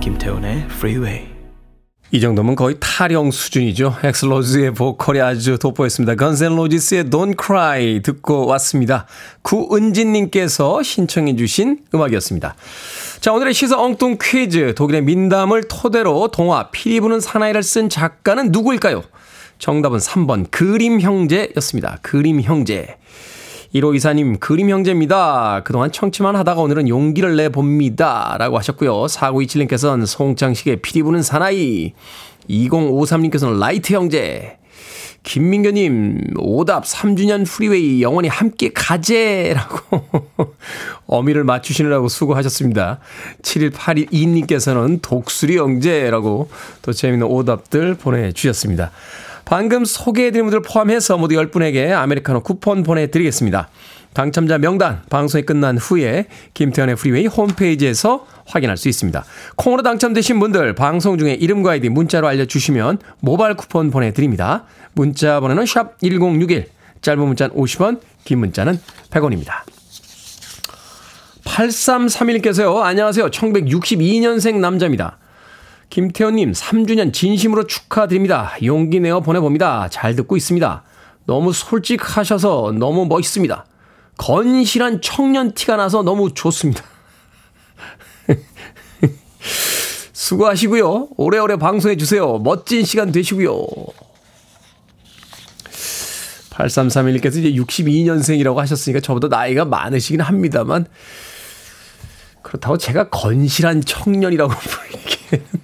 김태훈의 0.00 0.64
Freeway. 0.70 1.39
이 2.12 2.20
정도면 2.20 2.56
거의 2.56 2.74
타령 2.80 3.30
수준이죠. 3.30 3.98
엑슬로즈의 4.02 4.74
보컬이 4.74 5.20
아주 5.20 5.58
돋보였습니다. 5.58 6.16
건센로지스의 6.16 7.04
Don't 7.04 7.36
Cry 7.40 8.00
듣고 8.02 8.46
왔습니다. 8.46 9.06
구은진님께서 9.42 10.82
신청해 10.82 11.36
주신 11.36 11.78
음악이었습니다. 11.94 12.56
자, 13.20 13.32
오늘의 13.32 13.54
시사 13.54 13.80
엉뚱 13.80 14.18
퀴즈. 14.20 14.74
독일의 14.74 15.02
민담을 15.02 15.62
토대로 15.68 16.28
동화 16.28 16.70
피리 16.70 16.98
부는 16.98 17.20
사나이를 17.20 17.62
쓴 17.62 17.88
작가는 17.88 18.50
누구일까요? 18.50 19.04
정답은 19.60 19.98
3번 19.98 20.50
그림 20.50 21.00
형제였습니다. 21.00 21.98
그림 22.02 22.40
형제. 22.40 22.96
1호 23.74 23.94
이사님 23.94 24.38
그림 24.38 24.68
형제입니다. 24.68 25.62
그동안 25.64 25.92
청취만 25.92 26.34
하다가 26.34 26.60
오늘은 26.60 26.88
용기를 26.88 27.36
내봅니다. 27.36 28.36
라고 28.38 28.58
하셨고요. 28.58 29.06
4927님께서는 29.06 30.06
송창식의 30.06 30.82
피리 30.82 31.02
부는 31.02 31.22
사나이. 31.22 31.92
2053님께서는 32.48 33.60
라이트 33.60 33.92
형제. 33.92 34.56
김민교님, 35.22 36.34
오답 36.38 36.84
3주년 36.84 37.46
프리웨이 37.46 38.02
영원히 38.02 38.28
함께 38.28 38.70
가재라고 38.72 40.54
어미를 41.06 41.44
맞추시느라고 41.44 42.08
수고하셨습니다. 42.08 43.00
7182님께서는 43.42 45.00
독수리 45.02 45.56
형제라고 45.56 46.48
또 46.80 46.92
재미있는 46.92 47.26
오답들 47.26 47.94
보내주셨습니다. 47.96 48.90
방금 49.50 49.84
소개해드린 49.84 50.44
분들 50.44 50.62
포함해서 50.62 51.18
모두 51.18 51.34
10분에게 51.34 51.90
아메리카노 51.90 52.44
쿠폰 52.44 52.84
보내드리겠습니다. 52.84 53.68
당첨자 54.14 54.58
명단 54.58 55.02
방송이 55.10 55.42
끝난 55.42 55.76
후에 55.76 56.26
김태훈의 56.54 56.94
프리웨이 56.94 57.26
홈페이지에서 57.26 58.26
확인할 58.46 58.76
수 58.76 58.88
있습니다. 58.88 59.24
콩으로 59.56 59.82
당첨되신 59.82 60.38
분들 60.38 60.76
방송 60.76 61.18
중에 61.18 61.34
이름과 61.34 61.72
아이디 61.72 61.88
문자로 61.88 62.28
알려주시면 62.28 62.98
모바일 63.18 63.56
쿠폰 63.56 63.90
보내드립니다. 63.90 64.66
문자 64.92 65.40
번호는 65.40 65.66
샵 65.66 65.98
1061, 66.00 66.68
짧은 67.02 67.20
문자는 67.20 67.56
50원, 67.56 68.00
긴 68.22 68.38
문자는 68.38 68.78
100원입니다. 69.10 69.64
8331께서요. 71.42 72.82
안녕하세요. 72.82 73.30
1962년생 73.30 74.60
남자입니다. 74.60 75.18
김태현님 75.90 76.52
3주년 76.52 77.12
진심으로 77.12 77.66
축하드립니다. 77.66 78.52
용기 78.64 79.00
내어 79.00 79.20
보내봅니다. 79.20 79.88
잘 79.88 80.14
듣고 80.14 80.36
있습니다. 80.36 80.84
너무 81.26 81.52
솔직하셔서 81.52 82.72
너무 82.78 83.06
멋있습니다. 83.06 83.66
건실한 84.16 85.00
청년 85.02 85.52
티가 85.52 85.76
나서 85.76 86.02
너무 86.02 86.32
좋습니다. 86.32 86.84
수고하시고요. 90.12 91.08
오래오래 91.16 91.56
방송해 91.56 91.96
주세요. 91.96 92.38
멋진 92.38 92.84
시간 92.84 93.10
되시고요. 93.10 93.66
8331님께서 96.50 97.38
이제 97.38 97.52
62년생이라고 97.52 98.56
하셨으니까 98.56 99.00
저보다 99.00 99.28
나이가 99.28 99.64
많으시긴 99.64 100.20
합니다만 100.20 100.86
그렇다고 102.42 102.78
제가 102.78 103.08
건실한 103.08 103.82
청년이라고 103.82 104.52
보이기에는 104.54 105.59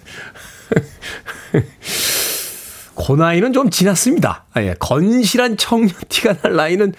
그 2.97 3.13
나이는 3.13 3.53
좀 3.53 3.71
지났습니다. 3.71 4.47
아, 4.53 4.63
예. 4.63 4.75
건실한 4.79 5.57
청년 5.57 5.95
티가 6.09 6.35
날 6.43 6.57
나이는 6.57 6.95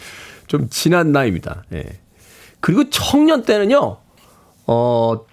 좀 0.47 0.69
지난 0.69 1.11
나이입니다. 1.11 1.63
예. 1.73 1.83
그리고 2.59 2.89
청년 2.89 3.43
때는요, 3.43 3.97
어, 4.67 5.25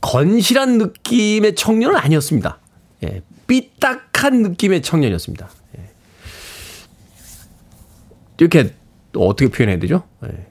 건실한 0.00 0.78
느낌의 0.78 1.54
청년은 1.54 1.96
아니었습니다. 1.96 2.58
예. 3.04 3.22
삐딱한 3.46 4.42
느낌의 4.42 4.82
청년이었습니다. 4.82 5.50
예. 5.78 5.90
이렇게 8.38 8.74
어떻게 9.16 9.50
표현해야 9.50 9.78
되죠? 9.80 10.04
예. 10.24 10.46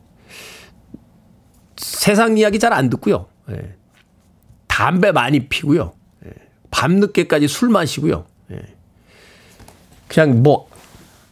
세상 1.77 2.37
이야기 2.37 2.59
잘 2.59 2.73
안 2.73 2.89
듣고요. 2.89 3.27
예. 3.51 3.75
담배 4.67 5.11
많이 5.11 5.47
피고요. 5.47 5.93
예. 6.69 6.71
밤늦게까지 6.71 7.47
술 7.47 7.69
마시고요. 7.69 8.25
예. 8.51 8.59
그냥 10.07 10.41
뭐 10.43 10.67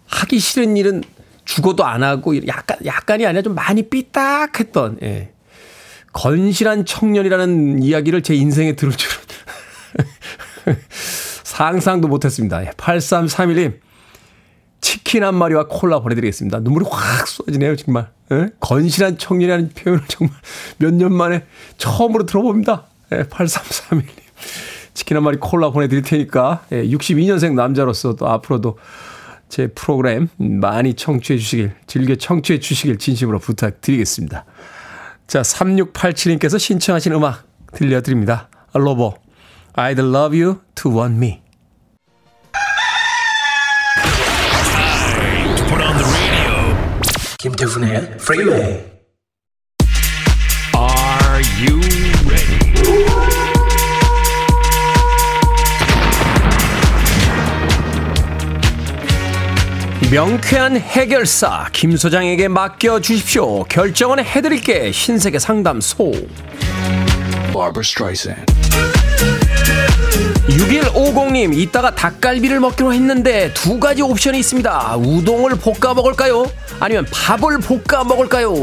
하기 0.07 0.39
싫은 0.39 0.77
일은 0.77 1.03
죽어도 1.45 1.85
안 1.85 2.03
하고 2.03 2.35
약간 2.47 2.77
약간이 2.85 3.25
아니라 3.25 3.41
좀 3.41 3.55
많이 3.55 3.83
삐딱했던 3.89 4.99
예. 5.03 5.31
건실한 6.13 6.85
청년이라는 6.85 7.83
이야기를 7.83 8.23
제 8.23 8.33
인생에 8.35 8.75
들을 8.75 8.93
줄은 8.93 9.15
상상도 11.43 12.07
못했습니다. 12.07 12.61
8331님 12.71 13.79
치킨 14.81 15.23
한 15.23 15.35
마리와 15.35 15.67
콜라 15.67 15.99
보내드리겠습니다. 15.99 16.59
눈물이 16.59 16.85
확 16.89 17.27
쏟아지네요, 17.27 17.75
정말. 17.75 18.09
예? 18.31 18.49
건실한 18.59 19.17
청년이라는 19.17 19.69
표현을 19.75 20.03
정말 20.07 20.35
몇 20.77 20.93
년 20.93 21.13
만에 21.13 21.45
처음으로 21.77 22.25
들어봅니다. 22.25 22.85
예, 23.13 23.23
8331님. 23.23 24.07
치킨 24.97 25.15
한 25.15 25.23
마리 25.23 25.37
콜라 25.37 25.69
보내드릴 25.69 26.01
테니까, 26.01 26.65
예, 26.71 26.83
62년생 26.87 27.53
남자로서 27.53 28.15
또 28.15 28.27
앞으로도 28.27 28.79
제 29.47 29.67
프로그램 29.67 30.27
많이 30.37 30.95
청취해 30.95 31.37
주시길, 31.37 31.71
즐겨 31.85 32.15
청취해 32.15 32.59
주시길 32.59 32.97
진심으로 32.97 33.37
부탁드리겠습니다. 33.37 34.45
자, 35.27 35.41
3687님께서 35.43 36.57
신청하신 36.57 37.13
음악 37.13 37.45
들려드립니다. 37.73 38.49
로보, 38.73 39.13
I'd 39.75 39.99
love 39.99 40.41
you 40.41 40.61
to 40.73 40.91
want 40.91 41.15
me. 41.15 41.41
김태훈의 47.37 48.17
Freeway. 48.19 48.63
Are 48.63 48.96
명쾌한 60.09 60.77
해결사 60.77 61.67
김 61.73 61.97
소장에게 61.97 62.47
맡겨 62.47 63.01
주십시오. 63.01 63.63
결정은 63.65 64.23
해드릴게 64.23 64.93
신세계 64.93 65.37
상담소. 65.37 66.13
Barbara 67.51 67.81
Streisand. 67.81 68.45
6150님, 70.47 71.53
이따가 71.57 71.93
닭갈비를 71.93 72.61
먹기로 72.61 72.93
했는데 72.93 73.53
두 73.53 73.81
가지 73.81 74.01
옵션이 74.01 74.39
있습니다. 74.39 74.95
우동을 74.95 75.57
볶아 75.57 75.93
먹을까요? 75.93 76.49
아니면 76.79 77.05
밥을 77.11 77.59
볶아 77.59 78.05
먹을까요? 78.05 78.53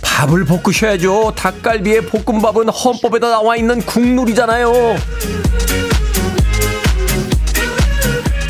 밥을 0.00 0.46
볶으셔야죠. 0.46 1.34
닭갈비의 1.36 2.06
볶음밥은 2.06 2.70
헌법에다 2.70 3.28
나와 3.28 3.54
있는 3.56 3.82
국룰이잖아요. 3.82 4.96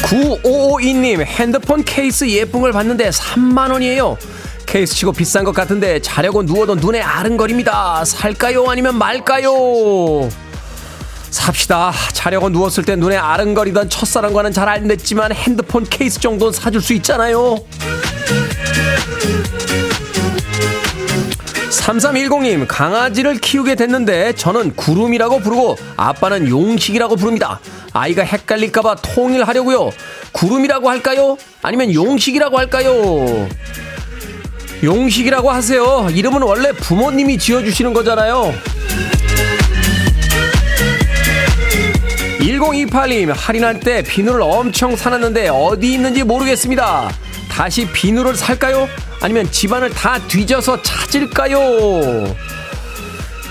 9552님, 0.06 1.24
핸드폰 1.24 1.82
케이스 1.82 2.24
걸 2.60 2.70
봤는데 2.72 3.10
3만원이에요. 3.10 4.16
케이스 4.64 4.94
치고 4.94 5.12
비싼 5.12 5.44
것 5.44 5.52
같은데 5.52 6.00
자려고 6.00 6.42
누워도 6.42 6.76
눈에 6.76 7.00
아른거립니다. 7.00 8.04
살까요? 8.04 8.66
아니면 8.68 8.96
말까요? 8.98 10.28
삽시다. 11.30 11.92
자려고 12.12 12.48
누웠을 12.48 12.84
때 12.84 12.94
눈에 12.94 13.16
아른거리던 13.16 13.90
첫사랑과는 13.90 14.52
잘 14.52 14.66
안 14.68 14.86
됐지만 14.88 15.32
핸드폰 15.32 15.84
케이스 15.84 16.20
정도는 16.20 16.52
사줄 16.52 16.80
수 16.80 16.92
있잖아요. 16.94 17.56
3310님, 21.70 22.66
강아지를 22.68 23.38
키우게 23.38 23.74
됐는데 23.76 24.34
저는 24.34 24.74
구름이라고 24.76 25.40
부르고 25.40 25.76
아빠는 25.96 26.48
용식이라고 26.48 27.16
부릅니다. 27.16 27.60
아이가 27.96 28.22
헷갈릴까봐 28.22 28.96
통일하려고요. 28.96 29.90
구름이라고 30.32 30.90
할까요? 30.90 31.36
아니면 31.62 31.92
용식이라고 31.92 32.58
할까요? 32.58 33.48
용식이라고 34.82 35.50
하세요. 35.50 36.08
이름은 36.12 36.42
원래 36.42 36.72
부모님이 36.72 37.38
지어주시는 37.38 37.94
거잖아요. 37.94 38.52
1028님, 42.40 43.32
할인할 43.34 43.80
때 43.80 44.02
비누를 44.02 44.40
엄청 44.42 44.94
사놨는데 44.94 45.48
어디 45.48 45.94
있는지 45.94 46.22
모르겠습니다. 46.22 47.10
다시 47.50 47.90
비누를 47.90 48.36
살까요? 48.36 48.86
아니면 49.22 49.50
집안을 49.50 49.90
다 49.90 50.18
뒤져서 50.28 50.82
찾을까요? 50.82 51.58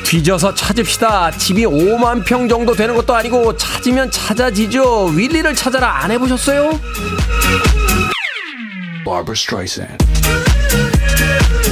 뒤져서 0.05 0.53
찾읍시다. 0.53 1.31
집이 1.31 1.65
5만 1.65 2.23
평 2.23 2.47
정도 2.47 2.73
되는 2.73 2.95
것도 2.95 3.13
아니고 3.15 3.57
찾으면 3.57 4.11
찾아지죠. 4.11 5.07
윌리를 5.15 5.53
찾아라 5.55 6.03
안 6.03 6.11
해보셨어요? 6.11 6.79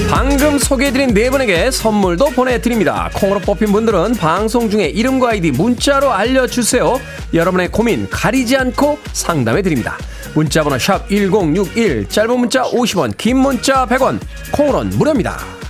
방금 0.10 0.58
소개해드린 0.58 1.14
네 1.14 1.30
분에게 1.30 1.72
선물도 1.72 2.32
보내드립니다. 2.32 3.10
콩으로 3.14 3.40
뽑힌 3.40 3.72
분들은 3.72 4.14
방송 4.16 4.70
중에 4.70 4.88
이름과 4.88 5.30
아이디 5.30 5.52
문자로 5.52 6.12
알려주세요. 6.12 7.00
여러분의 7.34 7.70
고민 7.70 8.10
가리지 8.10 8.58
않고 8.58 9.00
상담해드립니다. 9.14 9.98
문자번호 10.34 10.78
샵 10.80 11.08
1061, 11.10 12.10
짧은 12.10 12.40
문자 12.40 12.64
50원, 12.64 13.16
긴 13.18 13.38
문자 13.38 13.86
100원, 13.86 14.20
콩으로는 14.52 14.98
무료입니다. 14.98 15.63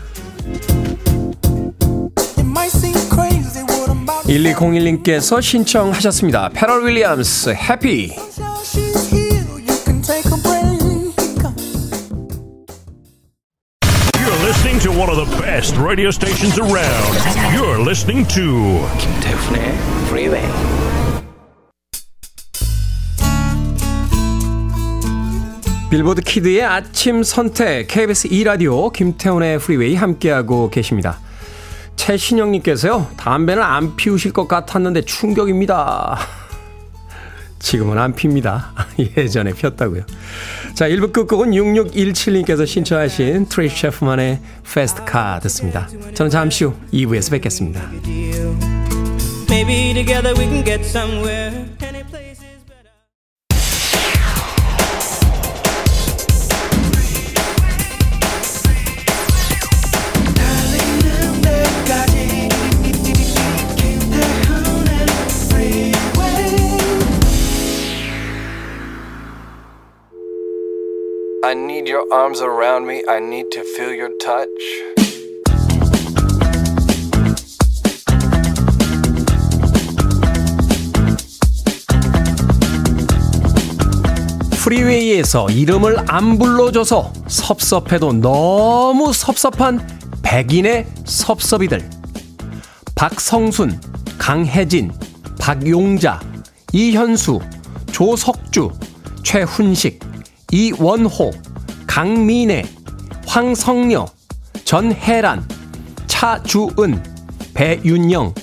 1201님께서 4.33 5.41
신청하셨습니다. 5.41 6.49
패럴 6.53 6.85
윌리엄스 6.85 7.51
해피 7.51 8.11
listening 14.43 14.79
to 14.81 14.91
one 14.91 15.09
of 15.09 15.15
the 15.15 15.41
best 15.41 15.77
radio 15.77 16.09
stations 16.09 16.59
around. 16.59 17.13
You're 17.55 17.79
listening 17.79 18.27
to 18.29 18.85
김태훈의 18.99 19.73
Freeway. 20.07 20.43
빌보드 25.89 26.21
kid의 26.21 26.63
아침 26.63 27.23
선택 27.23 27.87
KBS 27.87 28.27
2 28.31 28.43
라디오 28.43 28.89
김태훈의 28.89 29.59
프리웨이 29.59 29.95
함께하고 29.95 30.69
계십니다. 30.69 31.19
최신영님께서요 31.95 33.11
담배는 33.17 33.63
안 33.63 33.95
피우실 33.95 34.33
것 34.33 34.47
같았는데 34.47 35.01
충격입니다. 35.01 36.17
지금은 37.59 37.97
안 37.97 38.13
핍니다. 38.13 38.73
예전에 39.17 39.53
폈다고요. 39.53 40.03
자, 40.73 40.89
1부 40.89 41.13
끝곡은 41.13 41.51
6617님께서 41.51 42.67
신청하신 42.67 43.45
트레이시 43.45 43.77
채프먼의 43.77 44.39
Fast 44.73 45.11
Car 45.11 45.39
듣습니다. 45.43 45.87
저는 46.13 46.29
잠시 46.29 46.65
후 46.65 46.73
2부에서 46.91 47.31
뵙겠습니다. 47.31 47.89
Maybe 49.49 49.93
together 49.93 50.33
we 50.37 50.45
can 50.45 50.65
get 50.65 50.81
somewhere. 50.81 51.65
I 71.53 71.55
need 71.55 71.87
your 71.87 72.11
arms 72.11 72.41
around 72.41 72.87
me. 72.87 73.03
I 73.07 73.19
need 73.19 73.51
to 73.51 73.61
feel 73.61 73.93
your 73.93 74.09
touch. 74.17 74.49
프리웨이에서 84.63 85.51
이름을 85.51 85.97
안 86.07 86.39
불러줘서 86.39 87.13
섭섭해도 87.27 88.13
너무 88.13 89.13
섭섭한 89.13 89.87
백인의 90.23 90.87
섭섭이들. 91.05 91.87
박성순, 92.95 93.79
강혜진, 94.17 94.91
박용자, 95.39 96.19
이현수, 96.71 97.41
조석주, 97.91 98.71
최훈식, 99.21 100.12
이원호, 100.53 101.31
강민혜, 101.87 102.63
황성녀, 103.25 104.05
전혜란, 104.65 105.43
차주은, 106.05 107.03
배윤영, 107.55 108.35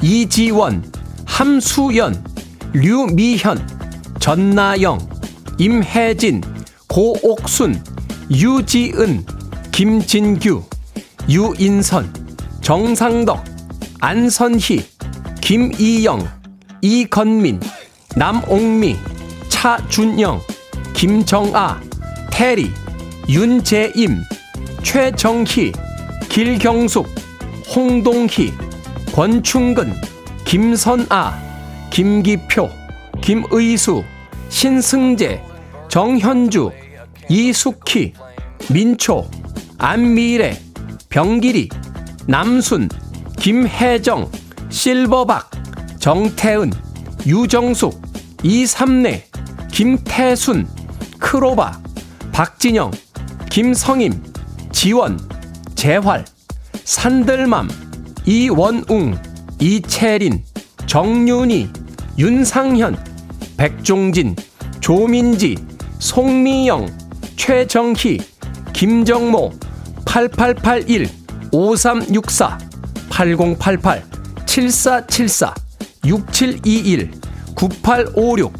이지원, 0.00 0.90
함수연, 1.26 2.24
류미현, 2.72 4.16
전나영, 4.18 4.98
임혜진, 5.58 6.40
고옥순, 6.86 7.84
유지은, 8.30 9.26
김진규, 9.70 10.62
유인선, 11.28 12.14
정상덕, 12.62 13.44
안선희, 14.00 14.86
김이영, 15.42 16.26
이건민, 16.80 17.60
남옥미, 18.16 18.96
차준영, 19.50 20.40
김정아, 20.98 21.80
테리, 22.32 22.72
윤재임, 23.28 24.20
최정희, 24.82 25.70
길경숙, 26.28 27.06
홍동희, 27.72 28.52
권충근, 29.14 29.94
김선아, 30.44 31.40
김기표, 31.90 32.68
김의수, 33.20 34.02
신승재, 34.48 35.40
정현주, 35.86 36.72
이숙희, 37.28 38.14
민초, 38.68 39.30
안미래, 39.78 40.60
병길이, 41.10 41.68
남순, 42.26 42.88
김혜정, 43.38 44.28
실버박, 44.68 45.48
정태은, 46.00 46.72
유정숙, 47.24 48.02
이삼래, 48.42 49.26
김태순, 49.70 50.77
크로바, 51.18 51.80
박진영, 52.32 52.90
김성임, 53.50 54.22
지원, 54.72 55.18
재활, 55.74 56.24
산들맘, 56.84 57.68
이원웅, 58.24 59.18
이채린, 59.60 60.44
정윤희, 60.86 61.70
윤상현, 62.18 62.96
백종진, 63.56 64.36
조민지, 64.80 65.56
송미영, 65.98 66.86
최정희, 67.36 68.18
김정모, 68.72 69.52
8881, 70.04 71.08
5364, 71.52 72.58
8088, 73.10 74.02
7474, 74.46 75.54
6721, 76.04 77.10
9856, 77.54 78.52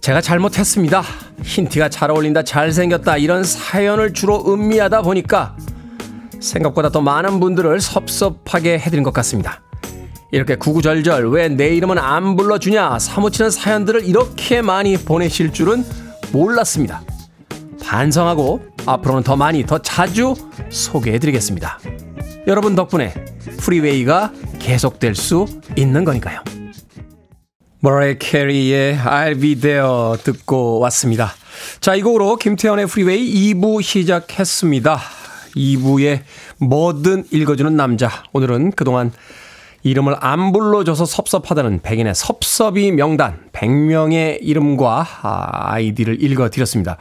제가 0.00 0.20
잘못했습니다. 0.20 1.02
흰티가 1.42 1.88
잘 1.88 2.10
어울린다, 2.10 2.42
잘생겼다, 2.42 3.16
이런 3.18 3.44
사연을 3.44 4.12
주로 4.12 4.44
음미하다 4.52 5.02
보니까 5.02 5.56
생각보다 6.40 6.90
더 6.90 7.00
많은 7.00 7.40
분들을 7.40 7.80
섭섭하게 7.80 8.78
해드린 8.78 9.02
것 9.02 9.12
같습니다. 9.12 9.60
이렇게 10.30 10.56
구구절절 10.56 11.30
왜 11.30 11.48
내 11.48 11.74
이름은 11.74 11.98
안 11.98 12.36
불러주냐 12.36 12.98
사무치는 12.98 13.50
사연들을 13.50 14.04
이렇게 14.04 14.60
많이 14.60 14.96
보내실 14.96 15.52
줄은 15.52 15.84
몰랐습니다. 16.32 17.02
반성하고 17.82 18.60
앞으로는 18.84 19.22
더 19.22 19.36
많이 19.36 19.64
더 19.64 19.78
자주 19.78 20.34
소개해드리겠습니다. 20.68 21.78
여러분 22.46 22.74
덕분에 22.74 23.14
프리웨이가 23.58 24.32
계속될 24.58 25.14
수 25.14 25.46
있는 25.76 26.04
거니까요. 26.04 26.40
머라이 27.80 28.18
캐리의 28.18 28.98
I'll 28.98 29.40
be 29.40 29.54
there 29.54 30.18
듣고 30.24 30.80
왔습니다. 30.80 31.32
자, 31.78 31.94
이 31.94 32.02
곡으로 32.02 32.34
김태훈의 32.34 32.88
프리웨이 32.88 33.54
2부 33.54 33.82
시작했습니다. 33.82 34.98
2부에 35.54 36.22
뭐든 36.58 37.26
읽어주는 37.30 37.76
남자. 37.76 38.10
오늘은 38.32 38.72
그동안 38.72 39.12
이름을 39.84 40.16
안 40.18 40.50
불러줘서 40.50 41.04
섭섭하다는 41.04 41.82
백인의 41.82 42.16
섭섭이 42.16 42.90
명단 42.90 43.38
100명의 43.52 44.38
이름과 44.40 45.06
아, 45.22 45.48
아이디를 45.72 46.20
읽어드렸습니다. 46.20 46.96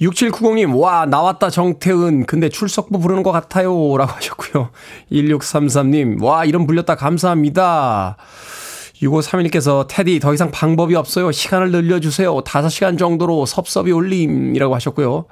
6790님 0.00 0.78
와 0.78 1.06
나왔다 1.06 1.50
정태은 1.50 2.26
근데 2.26 2.48
출석부 2.48 3.00
부르는 3.00 3.24
것 3.24 3.32
같아요 3.32 3.72
라고 3.96 4.12
하셨고요. 4.12 4.70
1633님 5.10 6.22
와 6.22 6.44
이름 6.44 6.68
불렸다 6.68 6.94
감사합니다. 6.94 8.16
6531님께서 9.02 9.86
테디 9.88 10.20
더 10.20 10.34
이상 10.34 10.50
방법이 10.50 10.94
없어요. 10.94 11.32
시간을 11.32 11.70
늘려주세요. 11.70 12.42
5시간 12.42 12.98
정도로 12.98 13.46
섭섭이 13.46 13.92
올림이라고 13.92 14.74
하셨고요. 14.74 15.26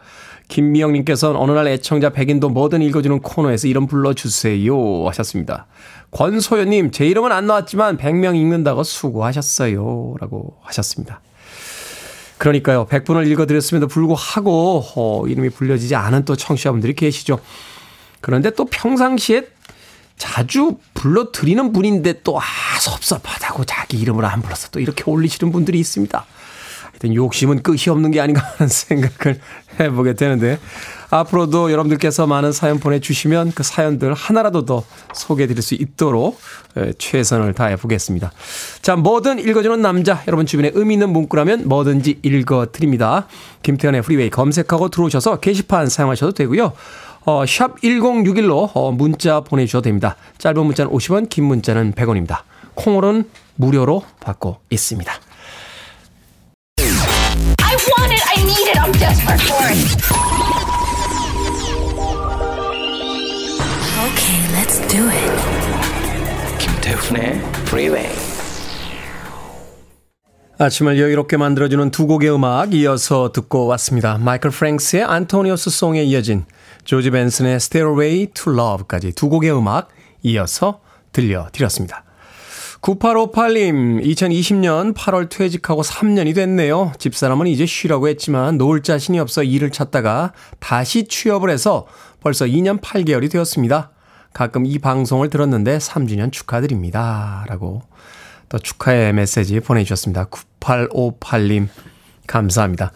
김미영님께서는 0.48 1.38
어느 1.38 1.52
날 1.52 1.68
애청자 1.68 2.09
백인도 2.09 2.48
뭐든 2.48 2.81
읽어주는 2.81 3.20
코너에서 3.20 3.68
이름 3.68 3.87
불러주세요 3.87 5.07
하셨습니다. 5.07 5.66
권소연님 6.11 6.90
제 6.90 7.07
이름은 7.07 7.31
안 7.33 7.46
나왔지만 7.46 7.98
100명 7.98 8.35
읽는다고 8.35 8.83
수고하셨어요 8.83 10.14
라고 10.18 10.57
하셨습니다. 10.62 11.20
그러니까요. 12.38 12.87
100분을 12.87 13.26
읽어드렸음에도 13.26 13.88
불구하고 13.88 14.85
어, 14.96 15.26
이름이 15.26 15.50
불려지지 15.50 15.94
않은 15.94 16.24
또 16.24 16.35
청취자분들이 16.35 16.94
계시죠. 16.94 17.40
그런데 18.20 18.50
또 18.50 18.64
평상시에 18.64 19.46
자주 20.18 20.76
불러드리는 20.94 21.72
분인데 21.72 22.20
또, 22.22 22.38
아, 22.38 22.42
섭섭하다고 22.81 23.64
자기 23.64 23.98
이름을 23.98 24.24
안 24.24 24.42
불러서 24.42 24.68
또 24.72 24.81
이렇게 24.81 25.04
올리시는 25.07 25.52
분들이 25.52 25.78
있습니다. 25.78 26.26
하여튼 26.90 27.14
욕심은 27.14 27.62
끝이 27.62 27.85
없는 27.88 28.11
게 28.11 28.20
아닌가 28.20 28.42
하는 28.57 28.68
생각을 28.68 29.40
해보게 29.78 30.14
되는데, 30.14 30.59
앞으로도 31.11 31.70
여러분들께서 31.72 32.26
많은 32.26 32.52
사연 32.52 32.81
보내주시면 32.81 33.52
그 33.54 33.62
사연들 33.62 34.12
하나라도 34.12 34.66
더 34.66 34.85
소개해드릴 35.14 35.62
수 35.62 35.74
있도록 35.74 36.38
최선을 36.98 37.54
다해 37.54 37.76
보겠습니다. 37.76 38.33
자, 38.83 38.96
뭐든 38.96 39.38
읽어주는 39.38 39.81
남자. 39.81 40.22
여러분 40.26 40.44
주변에 40.44 40.72
의미 40.74 40.94
있는 40.94 41.11
문구라면 41.11 41.68
뭐든지 41.68 42.18
읽어드립니다. 42.22 43.26
김태현의 43.62 44.02
프리웨이 44.02 44.28
검색하고 44.28 44.90
들어오셔서 44.90 45.40
게시판 45.40 45.88
사용하셔도 45.88 46.33
되고요. 46.33 46.72
어, 47.29 47.45
샵 47.45 47.79
1061로 47.83 48.71
어, 48.73 48.91
문자 48.91 49.41
보내주셔도 49.41 49.83
됩니다. 49.83 50.17
짧은 50.38 50.64
문자는 50.64 50.91
50원, 50.91 51.29
긴 51.29 51.45
문자는 51.45 51.93
100원입니다. 51.93 52.38
콩으로는 52.75 53.29
무료로 53.57 54.03
받고 54.19 54.61
있습니다. 54.71 55.12
I 56.79 57.77
want 57.77 58.14
it, 58.14 58.23
I 58.35 58.43
need 58.43 58.71
it, 58.71 58.79
I'm 58.81 58.93
desperate 58.99 59.45
for 59.45 59.62
it. 59.69 59.77
Okay, 64.09 64.41
let's 64.57 64.81
do 64.88 65.05
it. 65.11 65.29
김태훈의 66.59 67.43
Freeway. 67.67 68.09
아침을 70.57 70.99
여유롭게 70.99 71.37
만들어주는 71.37 71.91
두 71.91 72.07
곡의 72.07 72.35
음악 72.35 72.73
이어서 72.73 73.33
듣고 73.33 73.67
왔습니다. 73.67 74.17
마이클 74.17 74.51
프랭스의 74.51 75.05
안토니오스 75.05 75.69
송에 75.69 76.03
이어진 76.05 76.47
조지 76.88 77.11
벤슨의 77.11 77.57
Stairway 77.57 78.29
to 78.33 78.51
Love까지 78.51 79.12
두 79.12 79.29
곡의 79.29 79.55
음악 79.55 79.88
이어서 80.22 80.81
들려드렸습니다. 81.12 82.03
9858님, 82.81 84.03
2020년 84.03 84.94
8월 84.94 85.29
퇴직하고 85.29 85.83
3년이 85.83 86.35
됐네요. 86.35 86.92
집사람은 86.98 87.46
이제 87.48 87.66
쉬라고 87.66 88.09
했지만 88.09 88.57
놓을 88.57 88.83
자신이 88.83 89.18
없어 89.18 89.42
일을 89.42 89.70
찾다가 89.70 90.33
다시 90.61 91.07
취업을 91.07 91.51
해서 91.51 91.87
벌써 92.22 92.46
2년 92.46 92.81
8개월이 92.81 93.31
되었습니다. 93.31 93.90
가끔 94.33 94.64
이 94.64 94.79
방송을 94.79 95.29
들었는데 95.29 95.77
3주년 95.77 96.33
축하드립니다. 96.33 97.44
라고 97.48 97.83
또 98.48 98.59
축하의 98.59 99.12
메시지 99.12 99.61
보내주셨습니다. 99.61 100.31
9858님, 100.61 101.68
감사합니다. 102.27 102.92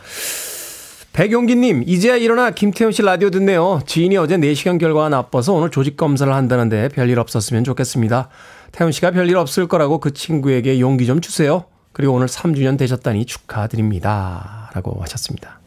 백용기님, 1.12 1.84
이제야 1.86 2.16
일어나 2.16 2.50
김태훈 2.50 2.90
씨 2.90 3.02
라디오 3.02 3.28
듣네요. 3.28 3.82
지인이 3.86 4.16
어제 4.16 4.38
4시간 4.38 4.78
결과가 4.78 5.10
나빠서 5.10 5.52
오늘 5.52 5.70
조직 5.70 5.98
검사를 5.98 6.32
한다는데 6.32 6.88
별일 6.88 7.18
없었으면 7.18 7.64
좋겠습니다. 7.64 8.30
태훈 8.72 8.92
씨가 8.92 9.10
별일 9.10 9.36
없을 9.36 9.68
거라고 9.68 9.98
그 9.98 10.14
친구에게 10.14 10.80
용기 10.80 11.04
좀 11.04 11.20
주세요. 11.20 11.66
그리고 11.92 12.14
오늘 12.14 12.28
3주년 12.28 12.78
되셨다니 12.78 13.26
축하드립니다. 13.26 14.70
라고 14.72 15.02
하셨습니다. 15.02 15.60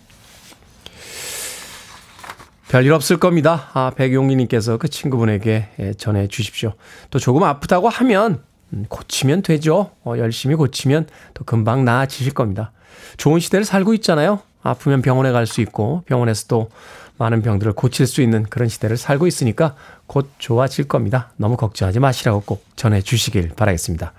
별일 2.69 2.93
없을 2.93 3.17
겁니다. 3.17 3.69
아, 3.73 3.91
백용기님께서 3.95 4.77
그 4.77 4.87
친구분에게 4.87 5.69
예, 5.77 5.93
전해 5.93 6.27
주십시오. 6.27 6.73
또 7.11 7.19
조금 7.19 7.43
아프다고 7.43 7.87
하면 7.87 8.41
음, 8.73 8.85
고치면 8.89 9.43
되죠. 9.43 9.91
어, 10.03 10.15
열심히 10.17 10.55
고치면 10.55 11.05
또 11.35 11.43
금방 11.43 11.85
나아지실 11.85 12.33
겁니다. 12.33 12.71
좋은 13.17 13.39
시대를 13.39 13.63
살고 13.63 13.93
있잖아요. 13.93 14.41
아프면 14.65 15.01
병원에 15.01 15.31
갈 15.31 15.45
수 15.45 15.61
있고 15.61 16.03
병원에서 16.07 16.47
도 16.47 16.69
많은 17.17 17.41
병들을 17.41 17.73
고칠 17.73 18.07
수 18.07 18.21
있는 18.21 18.43
그런 18.43 18.67
시대를 18.67 18.97
살고 18.97 19.27
있으니까 19.27 19.75
곧 20.07 20.29
좋아질 20.37 20.87
겁니다. 20.87 21.31
너무 21.37 21.55
걱정하지 21.55 21.99
마시라고 21.99 22.41
꼭 22.41 22.65
전해 22.75 23.01
주시길 23.01 23.51
바라겠습니다. 23.55 24.11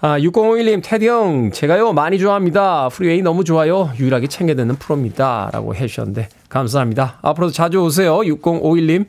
아, 0.00 0.18
6051님, 0.18 0.82
테디 0.84 1.08
형, 1.08 1.50
제가요, 1.50 1.92
많이 1.92 2.18
좋아합니다. 2.18 2.88
프리웨이 2.90 3.22
너무 3.22 3.42
좋아요. 3.42 3.90
유일하게 3.98 4.26
챙겨 4.26 4.54
듣는 4.54 4.76
프로입니다. 4.76 5.50
라고 5.52 5.74
해주셨는데, 5.74 6.28
감사합니다. 6.50 7.18
앞으로도 7.22 7.52
자주 7.52 7.78
오세요. 7.78 8.18
6051님. 8.18 9.06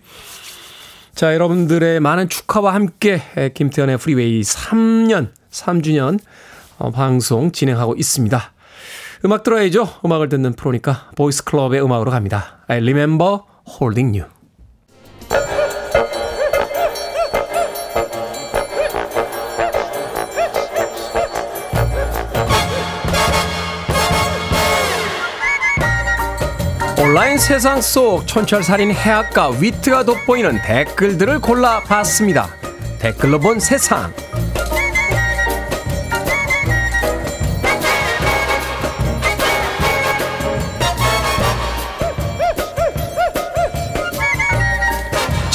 자, 1.13 1.34
여러분들의 1.34 1.99
많은 1.99 2.30
축하와 2.30 2.73
함께 2.73 3.21
김태훈의 3.53 3.97
프리웨이 3.97 4.41
3년, 4.41 5.30
3주년 5.51 6.19
어, 6.78 6.91
방송 6.91 7.51
진행하고 7.51 7.95
있습니다. 7.97 8.54
음악 9.25 9.41
들어야죠. 9.41 9.89
음악을 10.05 10.29
듣는 10.29 10.53
프로니까 10.53 11.09
보이스 11.15 11.43
클럽의 11.43 11.83
음악으로 11.83 12.11
갑니다. 12.11 12.59
I 12.67 12.77
remember 12.77 13.39
holding 13.67 14.19
you. 14.19 14.29
온라인 27.01 27.39
세상 27.39 27.81
속 27.81 28.27
촌철살인 28.27 28.91
해악과 28.91 29.49
위트가 29.59 30.03
돋보이는 30.03 30.61
댓글들을 30.61 31.39
골라봤습니다. 31.39 32.47
댓글로 32.99 33.39
본 33.39 33.59
세상. 33.59 34.13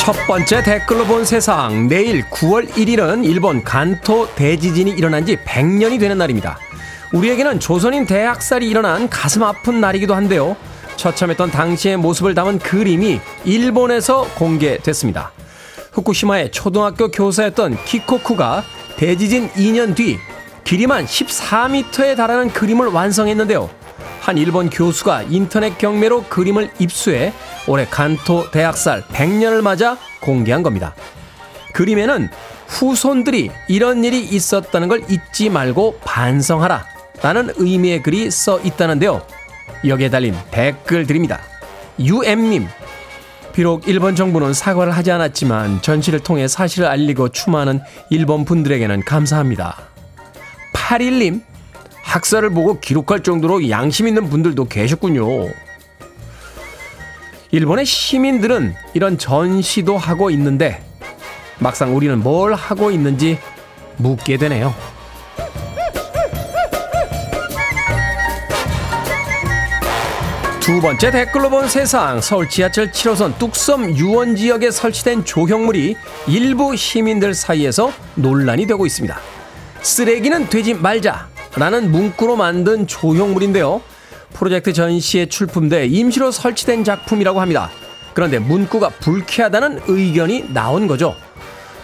첫 0.00 0.14
번째 0.26 0.62
댓글로 0.62 1.04
본 1.04 1.26
세상. 1.26 1.86
내일 1.86 2.22
9월 2.30 2.66
1일은 2.70 3.22
일본 3.22 3.62
간토 3.62 4.34
대지진이 4.34 4.92
일어난 4.92 5.26
지 5.26 5.36
100년이 5.36 6.00
되는 6.00 6.16
날입니다. 6.16 6.58
우리에게는 7.12 7.60
조선인 7.60 8.06
대학살이 8.06 8.66
일어난 8.66 9.10
가슴 9.10 9.42
아픈 9.42 9.78
날이기도 9.78 10.14
한데요. 10.14 10.56
처참했던 10.96 11.50
당시의 11.50 11.98
모습을 11.98 12.34
담은 12.34 12.60
그림이 12.60 13.20
일본에서 13.44 14.26
공개됐습니다. 14.36 15.32
후쿠시마의 15.92 16.50
초등학교 16.50 17.10
교사였던 17.10 17.84
키코쿠가 17.84 18.64
대지진 18.96 19.50
2년 19.50 19.94
뒤 19.94 20.18
길이만 20.64 21.04
14m에 21.04 22.16
달하는 22.16 22.48
그림을 22.48 22.86
완성했는데요. 22.86 23.68
한 24.20 24.38
일본 24.38 24.70
교수가 24.70 25.24
인터넷 25.24 25.78
경매로 25.78 26.24
그림을 26.24 26.70
입수해 26.78 27.32
올해 27.66 27.86
간토 27.86 28.50
대학살 28.50 29.02
100년을 29.08 29.62
맞아 29.62 29.96
공개한 30.20 30.62
겁니다. 30.62 30.94
그림에는 31.72 32.28
후손들이 32.66 33.50
이런 33.68 34.04
일이 34.04 34.22
있었다는 34.22 34.88
걸 34.88 35.02
잊지 35.08 35.50
말고 35.50 36.00
반성하라 36.04 36.84
라는 37.22 37.50
의미의 37.56 38.02
글이 38.02 38.30
써 38.30 38.60
있다는데요. 38.60 39.22
여기에 39.86 40.10
달린 40.10 40.34
댓글 40.50 41.06
드립니다. 41.06 41.40
UM님, 41.98 42.66
비록 43.52 43.88
일본 43.88 44.14
정부는 44.14 44.54
사과를 44.54 44.92
하지 44.92 45.10
않았지만 45.10 45.82
전시를 45.82 46.20
통해 46.20 46.48
사실을 46.48 46.88
알리고 46.88 47.30
추모하는 47.30 47.80
일본 48.10 48.44
분들에게는 48.44 49.04
감사합니다. 49.04 49.76
81님, 50.72 51.42
학살을 52.02 52.50
보고 52.50 52.80
기록할 52.80 53.22
정도로 53.22 53.68
양심 53.70 54.08
있는 54.08 54.28
분들도 54.28 54.66
계셨군요. 54.66 55.26
일본의 57.52 57.84
시민들은 57.84 58.74
이런 58.94 59.18
전시도 59.18 59.98
하고 59.98 60.30
있는데 60.30 60.82
막상 61.58 61.96
우리는 61.96 62.18
뭘 62.20 62.54
하고 62.54 62.90
있는지 62.90 63.38
묻게 63.96 64.36
되네요. 64.36 64.74
두 70.60 70.80
번째 70.80 71.10
댓글로 71.10 71.50
본 71.50 71.68
세상 71.68 72.20
서울 72.20 72.48
지하철 72.48 72.92
7호선 72.92 73.38
뚝섬 73.38 73.96
유원 73.96 74.36
지역에 74.36 74.70
설치된 74.70 75.24
조형물이 75.24 75.96
일부 76.28 76.76
시민들 76.76 77.34
사이에서 77.34 77.92
논란이 78.14 78.66
되고 78.66 78.86
있습니다. 78.86 79.18
쓰레기는 79.82 80.48
되지 80.48 80.74
말자 80.74 81.29
라는 81.56 81.90
문구로 81.90 82.36
만든 82.36 82.86
조형물인데요. 82.86 83.82
프로젝트 84.32 84.72
전시에 84.72 85.26
출품돼 85.26 85.86
임시로 85.86 86.30
설치된 86.30 86.84
작품이라고 86.84 87.40
합니다. 87.40 87.70
그런데 88.14 88.38
문구가 88.38 88.90
불쾌하다는 89.00 89.82
의견이 89.86 90.52
나온 90.52 90.86
거죠. 90.86 91.16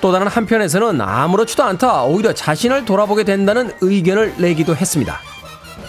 또 0.00 0.12
다른 0.12 0.28
한편에서는 0.28 1.00
아무렇지도 1.00 1.64
않다 1.64 2.04
오히려 2.04 2.32
자신을 2.32 2.84
돌아보게 2.84 3.24
된다는 3.24 3.72
의견을 3.80 4.34
내기도 4.38 4.76
했습니다. 4.76 5.20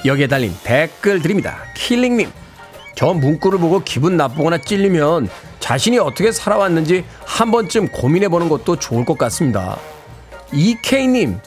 여기에 0.05 0.27
달린 0.27 0.55
댓글 0.63 1.21
드립니다. 1.21 1.57
킬링님. 1.75 2.31
저 2.95 3.13
문구를 3.13 3.59
보고 3.59 3.83
기분 3.83 4.17
나쁘거나 4.17 4.59
찔리면 4.59 5.29
자신이 5.59 5.99
어떻게 5.99 6.31
살아왔는지 6.31 7.03
한 7.25 7.51
번쯤 7.51 7.89
고민해 7.89 8.29
보는 8.29 8.49
것도 8.49 8.77
좋을 8.77 9.05
것 9.05 9.17
같습니다. 9.17 9.77
이케이님. 10.51 11.39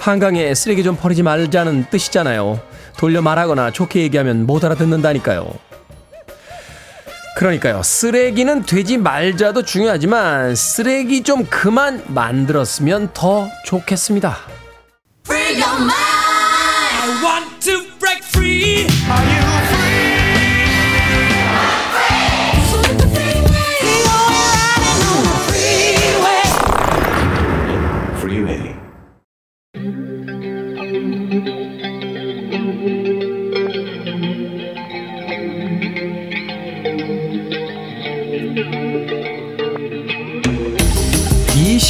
한강에 0.00 0.54
쓰레기 0.54 0.82
좀 0.82 0.96
버리지 0.96 1.22
말자는 1.22 1.86
뜻이잖아요. 1.90 2.60
돌려 2.96 3.20
말하거나 3.20 3.70
좋게 3.70 4.00
얘기하면 4.00 4.46
못 4.46 4.64
알아듣는다니까요. 4.64 5.52
그러니까요. 7.36 7.82
쓰레기는 7.82 8.62
되지 8.62 8.98
말자도 8.98 9.62
중요하지만 9.62 10.54
쓰레기 10.54 11.22
좀 11.22 11.44
그만 11.44 12.02
만들었으면 12.08 13.10
더 13.12 13.48
좋겠습니다. 13.66 14.36
Free 15.26 15.62
your 15.62 15.76
mind. 15.76 15.94
I 17.02 17.22
want 17.22 17.60
to 17.70 17.89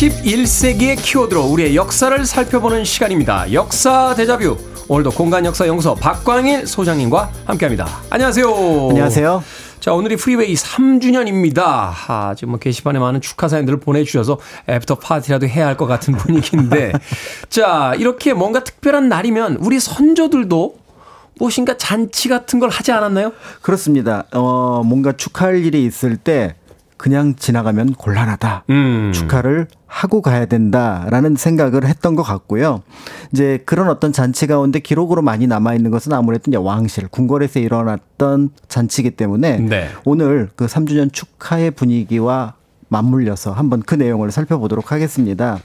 21세기의 0.00 0.96
키워드로 1.02 1.44
우리의 1.44 1.76
역사를 1.76 2.24
살펴보는 2.24 2.84
시간입니다. 2.84 3.52
역사 3.52 4.14
데자뷰. 4.14 4.56
오늘도 4.88 5.10
공간 5.10 5.44
역사 5.44 5.66
연구소 5.66 5.94
박광일 5.94 6.66
소장님과 6.66 7.30
함께합니다. 7.44 7.86
안녕하세요. 8.08 8.46
안녕하세요. 8.88 9.44
자, 9.78 9.92
오늘이 9.92 10.16
프리웨이 10.16 10.54
3주년입니다. 10.54 11.60
아, 12.08 12.34
지금 12.34 12.52
뭐 12.52 12.58
게시판에 12.58 12.98
많은 12.98 13.20
축하 13.20 13.46
사연들을 13.48 13.78
보내주셔서 13.80 14.38
after 14.70 14.94
party라도 14.96 15.46
해야 15.46 15.66
할 15.66 15.76
것 15.76 15.86
같은 15.86 16.14
분위기인데. 16.16 16.92
자, 17.50 17.92
이렇게 17.98 18.32
뭔가 18.32 18.64
특별한 18.64 19.08
날이면 19.10 19.58
우리 19.60 19.78
선조들도 19.80 20.76
무엇인가 21.38 21.76
잔치 21.76 22.28
같은 22.28 22.58
걸 22.58 22.70
하지 22.70 22.90
않았나요? 22.92 23.32
그렇습니다. 23.62 24.24
어, 24.32 24.82
뭔가 24.84 25.12
축하할 25.12 25.64
일이 25.64 25.84
있을 25.84 26.16
때 26.16 26.54
그냥 27.00 27.34
지나가면 27.34 27.94
곤란하다. 27.94 28.64
음. 28.68 29.10
축하를 29.14 29.68
하고 29.86 30.20
가야 30.20 30.44
된다라는 30.44 31.34
생각을 31.34 31.86
했던 31.86 32.14
것 32.14 32.22
같고요. 32.22 32.82
이제 33.32 33.62
그런 33.64 33.88
어떤 33.88 34.12
잔치 34.12 34.46
가운데 34.46 34.80
기록으로 34.80 35.22
많이 35.22 35.46
남아 35.46 35.72
있는 35.74 35.90
것은 35.90 36.12
아무래도 36.12 36.50
이제 36.50 36.58
왕실, 36.58 37.08
궁궐에서 37.08 37.58
일어났던 37.58 38.50
잔치이기 38.68 39.12
때문에 39.12 39.60
네. 39.60 39.88
오늘 40.04 40.50
그 40.56 40.66
3주년 40.66 41.10
축하의 41.10 41.70
분위기와 41.70 42.52
맞물려서 42.88 43.52
한번 43.52 43.80
그 43.80 43.94
내용을 43.94 44.30
살펴보도록 44.30 44.92
하겠습니다. 44.92 45.58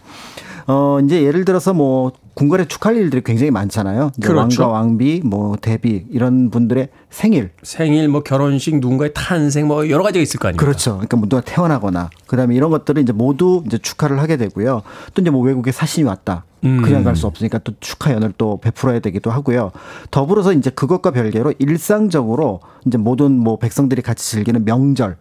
어, 0.67 0.99
이제 1.03 1.21
예를 1.23 1.45
들어서 1.45 1.73
뭐 1.73 2.11
궁궐에 2.33 2.65
축하할 2.67 2.97
일들이 2.97 3.21
굉장히 3.23 3.51
많잖아요. 3.51 4.11
이제 4.17 4.27
그렇죠. 4.27 4.63
왕과 4.63 4.79
왕비, 4.79 5.21
뭐 5.23 5.55
대비 5.61 6.05
이런 6.09 6.49
분들의 6.49 6.89
생일 7.09 7.51
생일, 7.63 8.09
뭐 8.09 8.23
결혼식, 8.23 8.75
누군가의 8.79 9.11
탄생, 9.13 9.67
뭐 9.67 9.89
여러 9.89 10.03
가지가 10.03 10.21
있을 10.21 10.39
거 10.39 10.47
아닙니까? 10.49 10.65
그렇죠. 10.65 10.93
그러니까 10.95 11.17
뭐 11.17 11.29
누가 11.29 11.41
태어나거나 11.41 12.09
그다음에 12.27 12.55
이런 12.55 12.71
것들을 12.71 13.01
이제 13.01 13.13
모두 13.13 13.63
이제 13.65 13.77
축하를 13.77 14.19
하게 14.19 14.37
되고요. 14.37 14.81
또 15.13 15.21
이제 15.21 15.29
뭐 15.29 15.41
외국에 15.43 15.71
사신이 15.71 16.05
왔다. 16.07 16.43
음. 16.65 16.81
그냥 16.81 17.03
갈 17.03 17.15
수 17.15 17.27
없으니까 17.27 17.59
또 17.59 17.73
축하 17.79 18.11
연을 18.11 18.33
또 18.37 18.59
베풀어야 18.59 18.99
되기도 18.99 19.29
하고요. 19.31 19.71
더불어서 20.11 20.51
이제 20.51 20.69
그것과 20.71 21.11
별개로 21.11 21.53
일상적으로 21.59 22.59
이제 22.85 22.97
모든 22.97 23.37
뭐 23.37 23.57
백성들이 23.59 24.01
같이 24.01 24.31
즐기는 24.31 24.65
명절 24.65 25.15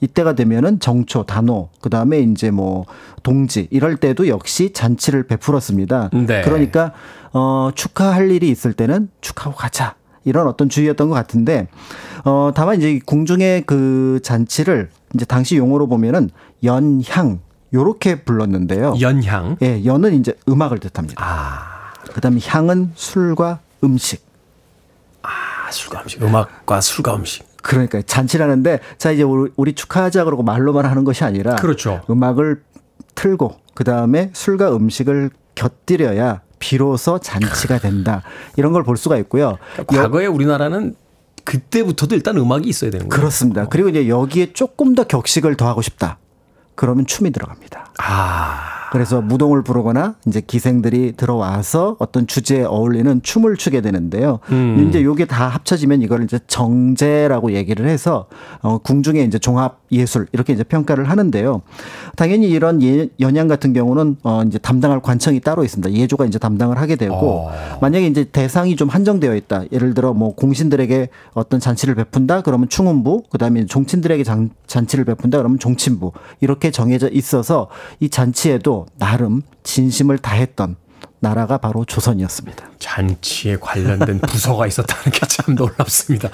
이때가 0.00 0.34
되면은 0.34 0.80
정초, 0.80 1.24
단오, 1.24 1.68
그 1.80 1.90
다음에 1.90 2.20
이제 2.20 2.50
뭐 2.50 2.86
동지 3.22 3.68
이럴 3.70 3.96
때도 3.96 4.28
역시 4.28 4.72
잔치를 4.72 5.24
베풀었습니다. 5.24 6.10
네. 6.26 6.42
그러니까 6.42 6.92
어 7.32 7.70
축하할 7.74 8.30
일이 8.30 8.48
있을 8.48 8.72
때는 8.72 9.10
축하하고 9.20 9.56
가자. 9.56 9.94
이런 10.24 10.46
어떤 10.46 10.68
주의였던 10.68 11.08
것 11.08 11.14
같은데 11.14 11.68
어 12.24 12.50
다만 12.54 12.76
이제 12.76 12.92
이 12.92 13.00
궁중의 13.00 13.62
그 13.66 14.20
잔치를 14.22 14.90
이제 15.14 15.24
당시 15.24 15.56
용어로 15.56 15.88
보면은 15.88 16.30
연향 16.64 17.40
요렇게 17.72 18.24
불렀는데요. 18.24 18.94
연향. 19.00 19.56
예, 19.62 19.84
연은 19.84 20.14
이제 20.14 20.34
음악을 20.48 20.78
뜻합니다. 20.78 21.22
아, 21.24 21.92
그 22.12 22.20
다음에 22.20 22.40
향은 22.42 22.92
술과 22.94 23.60
음식. 23.84 24.24
아, 25.22 25.70
술과 25.70 26.02
음식. 26.02 26.22
음악과 26.22 26.80
술과 26.80 27.16
음식. 27.16 27.47
그러니까 27.68 28.00
잔치라는데 28.00 28.80
자 28.96 29.10
이제 29.10 29.22
우리, 29.22 29.50
우리 29.56 29.74
축하하자 29.74 30.24
그러고 30.24 30.42
말로만 30.42 30.86
하는 30.86 31.04
것이 31.04 31.22
아니라 31.22 31.56
그렇죠. 31.56 32.00
음악을 32.08 32.62
틀고 33.14 33.56
그다음에 33.74 34.30
술과 34.32 34.74
음식을 34.74 35.28
곁들여야 35.54 36.40
비로소 36.58 37.18
잔치가 37.18 37.78
된다. 37.78 38.22
이런 38.56 38.72
걸 38.72 38.84
볼 38.84 38.96
수가 38.96 39.18
있고요. 39.18 39.58
그러니까 39.74 40.02
과거에 40.02 40.24
우리나라는 40.26 40.94
그때부터도 41.44 42.14
일단 42.14 42.38
음악이 42.38 42.66
있어야 42.68 42.90
되는 42.90 43.06
거예요. 43.08 43.20
그렇습니다. 43.20 43.66
그리고 43.68 43.90
이제 43.90 44.08
여기에 44.08 44.54
조금 44.54 44.94
더 44.94 45.04
격식을 45.04 45.56
더하고 45.56 45.82
싶다. 45.82 46.18
그러면 46.74 47.04
춤이 47.06 47.30
들어갑니다. 47.32 47.92
아, 47.98 48.77
그래서 48.92 49.20
무동을 49.20 49.62
부르거나 49.62 50.14
이제 50.26 50.40
기생들이 50.40 51.12
들어와서 51.16 51.96
어떤 51.98 52.26
주제에 52.26 52.64
어울리는 52.64 53.22
춤을 53.22 53.56
추게 53.56 53.80
되는데요. 53.80 54.40
음. 54.50 54.86
이제 54.88 55.02
요게 55.02 55.26
다 55.26 55.48
합쳐지면 55.48 56.02
이걸 56.02 56.24
이제 56.24 56.38
정제라고 56.46 57.52
얘기를 57.52 57.86
해서 57.88 58.26
어 58.62 58.78
궁중의 58.78 59.26
이제 59.26 59.38
종합 59.38 59.80
예술 59.92 60.26
이렇게 60.32 60.52
이제 60.52 60.64
평가를 60.64 61.08
하는데요. 61.08 61.62
당연히 62.16 62.48
이런 62.48 62.82
예, 62.82 63.08
연양 63.20 63.48
같은 63.48 63.72
경우는 63.72 64.16
어 64.22 64.42
이제 64.46 64.58
담당할 64.58 65.00
관청이 65.00 65.40
따로 65.40 65.64
있습니다. 65.64 65.92
예조가 65.92 66.26
이제 66.26 66.38
담당을 66.38 66.78
하게 66.78 66.96
되고 66.96 67.14
어. 67.14 67.50
만약에 67.80 68.06
이제 68.06 68.24
대상이 68.24 68.76
좀 68.76 68.88
한정되어 68.88 69.34
있다. 69.36 69.64
예를 69.72 69.94
들어 69.94 70.12
뭐 70.12 70.34
공신들에게 70.34 71.08
어떤 71.34 71.60
잔치를 71.60 71.94
베푼다 71.94 72.42
그러면 72.42 72.68
충운부, 72.68 73.24
그다음에 73.30 73.66
종친들에게 73.66 74.24
장, 74.24 74.50
잔치를 74.66 75.04
베푼다 75.04 75.38
그러면 75.38 75.58
종친부 75.58 76.12
이렇게 76.40 76.70
정해져 76.70 77.08
있어서 77.08 77.68
이 78.00 78.08
잔치에도 78.08 78.77
나름 78.98 79.42
진심을 79.62 80.18
다했던 80.18 80.76
나라가 81.20 81.58
바로 81.58 81.84
조선이었습니다. 81.84 82.64
잔치에 82.78 83.56
관련된 83.56 84.20
부서가 84.20 84.66
있었다는 84.66 85.12
게 85.12 85.26
참 85.38 85.54
놀랍습니다. 85.54 86.28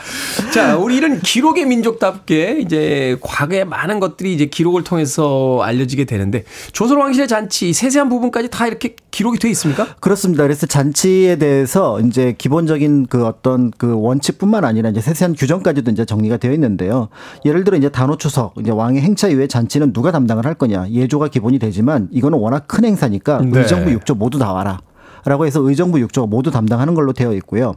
자, 0.52 0.76
우리는 0.76 1.20
기록의 1.20 1.66
민족답게 1.66 2.58
이제 2.60 3.16
과거에 3.20 3.64
많은 3.64 4.00
것들이 4.00 4.34
이제 4.34 4.46
기록을 4.46 4.82
통해서 4.82 5.60
알려지게 5.62 6.04
되는데 6.04 6.44
조선 6.72 6.98
왕실의 6.98 7.28
잔치 7.28 7.72
세세한 7.72 8.08
부분까지 8.08 8.48
다 8.50 8.66
이렇게 8.66 8.96
기록이 9.14 9.38
돼 9.38 9.48
있습니까? 9.50 9.86
그렇습니다. 10.00 10.42
그래서 10.42 10.66
잔치에 10.66 11.36
대해서 11.36 12.00
이제 12.00 12.34
기본적인 12.36 13.06
그 13.06 13.24
어떤 13.24 13.70
그 13.70 13.94
원칙뿐만 13.96 14.64
아니라 14.64 14.90
이제 14.90 15.00
세세한 15.00 15.34
규정까지도 15.34 15.92
이제 15.92 16.04
정리가 16.04 16.38
되어 16.38 16.52
있는데요. 16.52 17.08
예를 17.44 17.62
들어 17.62 17.76
이제 17.76 17.88
단오 17.88 18.16
추석, 18.16 18.54
이제 18.58 18.72
왕의 18.72 19.02
행차 19.02 19.28
이후에 19.28 19.46
잔치는 19.46 19.92
누가 19.92 20.10
담당을 20.10 20.44
할 20.44 20.54
거냐. 20.54 20.90
예조가 20.90 21.28
기본이 21.28 21.60
되지만 21.60 22.08
이거는 22.10 22.40
워낙 22.40 22.64
큰 22.66 22.84
행사니까 22.84 23.38
네. 23.42 23.60
의정부 23.60 23.92
육조 23.92 24.16
모두 24.16 24.40
다 24.40 24.52
와라. 24.52 24.80
라고 25.24 25.46
해서 25.46 25.60
의정부 25.60 26.00
육조가 26.00 26.26
모두 26.26 26.50
담당하는 26.50 26.94
걸로 26.94 27.12
되어 27.12 27.32
있고요. 27.34 27.74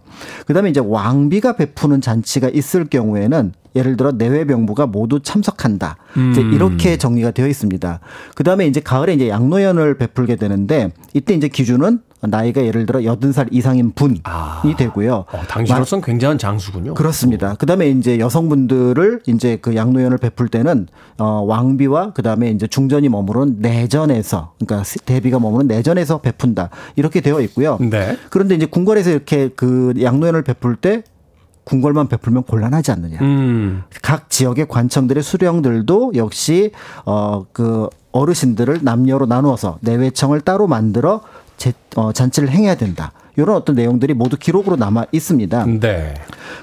그다음에 0.47 0.71
이제 0.71 0.81
왕비가 0.83 1.55
베푸는 1.55 2.01
잔치가 2.01 2.49
있을 2.49 2.85
경우에는 2.85 3.53
예를 3.77 3.97
들어 3.97 4.11
내외 4.11 4.45
병부가 4.45 4.87
모두 4.87 5.21
참석한다. 5.21 5.97
이제 6.31 6.41
이렇게 6.41 6.97
정리가 6.97 7.31
되어 7.31 7.47
있습니다. 7.47 7.99
그다음에 8.35 8.67
이제 8.67 8.79
가을에 8.79 9.13
이제 9.13 9.29
양로연을 9.29 9.97
베풀게 9.97 10.35
되는데 10.35 10.91
이때 11.13 11.33
이제 11.33 11.47
기준은 11.47 12.01
나이가 12.21 12.63
예를 12.65 12.85
들어 12.87 12.99
80살 12.99 13.49
이상인 13.51 13.91
분이 13.93 14.21
아. 14.23 14.63
되고요. 14.77 15.25
어, 15.31 15.41
당시로선 15.47 16.01
굉장한 16.01 16.37
장수군요. 16.37 16.95
그렇습니다. 16.95 17.53
그다음에 17.55 17.89
이제 17.89 18.17
여성분들을 18.17 19.21
이제 19.27 19.59
그 19.61 19.75
양로연을 19.75 20.17
베풀 20.17 20.47
때는 20.47 20.87
어 21.19 21.43
왕비와 21.45 22.13
그다음에 22.13 22.49
이제 22.49 22.65
중전이 22.65 23.09
머무른 23.09 23.57
내전에서 23.59 24.53
그러니까 24.59 24.83
대비가 25.05 25.39
머무른 25.39 25.67
내전에서 25.67 26.19
베푼다. 26.19 26.69
이렇게 26.95 27.21
되어 27.21 27.39
있고요. 27.41 27.77
네. 27.79 28.17
그런데 28.31 28.55
이제 28.55 28.65
궁궐에서 28.65 29.11
이렇게 29.11 29.49
그 29.55 29.93
양로연을 30.01 30.41
베풀 30.43 30.75
때 30.75 31.03
궁궐만 31.67 32.07
베풀면 32.07 32.43
곤란하지 32.43 32.91
않느냐. 32.91 33.19
음. 33.21 33.83
각 34.01 34.29
지역의 34.29 34.69
관청들의 34.69 35.21
수령들도 35.21 36.13
역시 36.15 36.71
어그 37.03 37.89
어르신들을 38.13 38.79
남녀로 38.83 39.25
나누어서 39.25 39.77
내외청을 39.81 40.41
따로 40.41 40.67
만들어 40.67 41.21
제, 41.57 41.73
어, 41.95 42.13
잔치를 42.13 42.49
행해야 42.49 42.75
된다. 42.75 43.11
이런 43.37 43.55
어떤 43.55 43.75
내용들이 43.75 44.13
모두 44.13 44.35
기록으로 44.37 44.75
남아 44.75 45.05
있습니다. 45.11 45.65
네. 45.79 46.13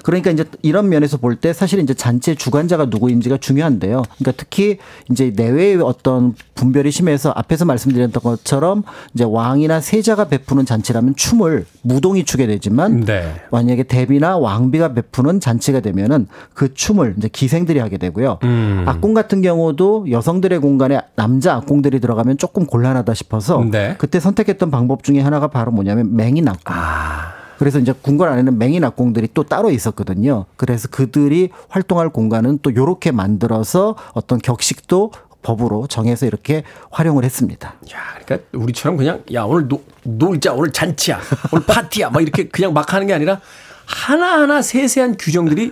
그러니까 0.03 0.31
이제 0.31 0.45
이런 0.61 0.89
면에서 0.89 1.17
볼 1.17 1.35
때 1.35 1.51
사실 1.51 1.79
이제 1.79 1.93
잔치의 1.93 2.37
주관자가 2.37 2.85
누구인지가 2.85 3.37
중요한데요. 3.37 4.03
그러니까 4.17 4.31
특히 4.37 4.77
이제 5.11 5.33
내외의 5.35 5.81
어떤 5.81 6.33
분별이 6.55 6.91
심해서 6.91 7.31
앞에서 7.35 7.65
말씀드렸던 7.65 8.23
것처럼 8.23 8.83
이제 9.13 9.25
왕이나 9.27 9.81
세자가 9.81 10.25
베푸는 10.29 10.65
잔치라면 10.65 11.15
춤을 11.17 11.65
무동이 11.81 12.23
추게 12.23 12.47
되지만 12.47 13.01
네. 13.01 13.33
만약에 13.51 13.83
대비나 13.83 14.37
왕비가 14.37 14.93
베푸는 14.93 15.39
잔치가 15.41 15.81
되면은 15.81 16.27
그 16.53 16.73
춤을 16.73 17.15
이제 17.17 17.27
기생들이 17.27 17.79
하게 17.79 17.97
되고요. 17.97 18.39
음. 18.43 18.83
악공 18.87 19.13
같은 19.13 19.41
경우도 19.41 20.07
여성들의 20.09 20.59
공간에 20.59 20.99
남자 21.15 21.55
악공들이 21.55 21.99
들어가면 21.99 22.37
조금 22.37 22.65
곤란하다 22.65 23.13
싶어서 23.13 23.63
네. 23.69 23.95
그때 23.97 24.19
선택했던 24.21 24.71
방법 24.71 25.03
중에 25.03 25.19
하나가 25.19 25.47
바로 25.47 25.71
뭐냐면 25.71 26.15
맹인 26.15 26.47
악 26.47 26.59
공. 26.65 26.75
아. 26.75 27.33
그래서 27.57 27.79
이제 27.79 27.93
궁궐 27.93 28.27
안에는 28.27 28.57
맹인 28.57 28.83
악공들이 28.83 29.29
또 29.33 29.43
따로 29.43 29.71
있었거든요. 29.71 30.45
그래서 30.57 30.89
그들이 30.89 31.51
활동할 31.69 32.09
공간은 32.09 32.59
또 32.61 32.75
요렇게 32.75 33.11
만들어서 33.11 33.95
어떤 34.13 34.39
격식도 34.39 35.11
법으로 35.41 35.87
정해서 35.87 36.25
이렇게 36.25 36.63
활용을 36.89 37.23
했습니다. 37.23 37.75
야, 37.93 38.19
그러니까 38.25 38.49
우리처럼 38.57 38.97
그냥 38.97 39.23
야 39.33 39.43
오늘 39.43 39.67
노, 39.67 39.81
놀자 40.03 40.53
오늘 40.53 40.73
잔치야 40.73 41.19
오늘 41.53 41.65
파티야 41.65 42.09
막 42.09 42.21
이렇게 42.21 42.49
그냥 42.49 42.73
막 42.73 42.93
하는 42.93 43.07
게 43.07 43.13
아니라 43.13 43.39
하나하나 43.85 44.61
세세한 44.61 45.17
규정들이 45.17 45.71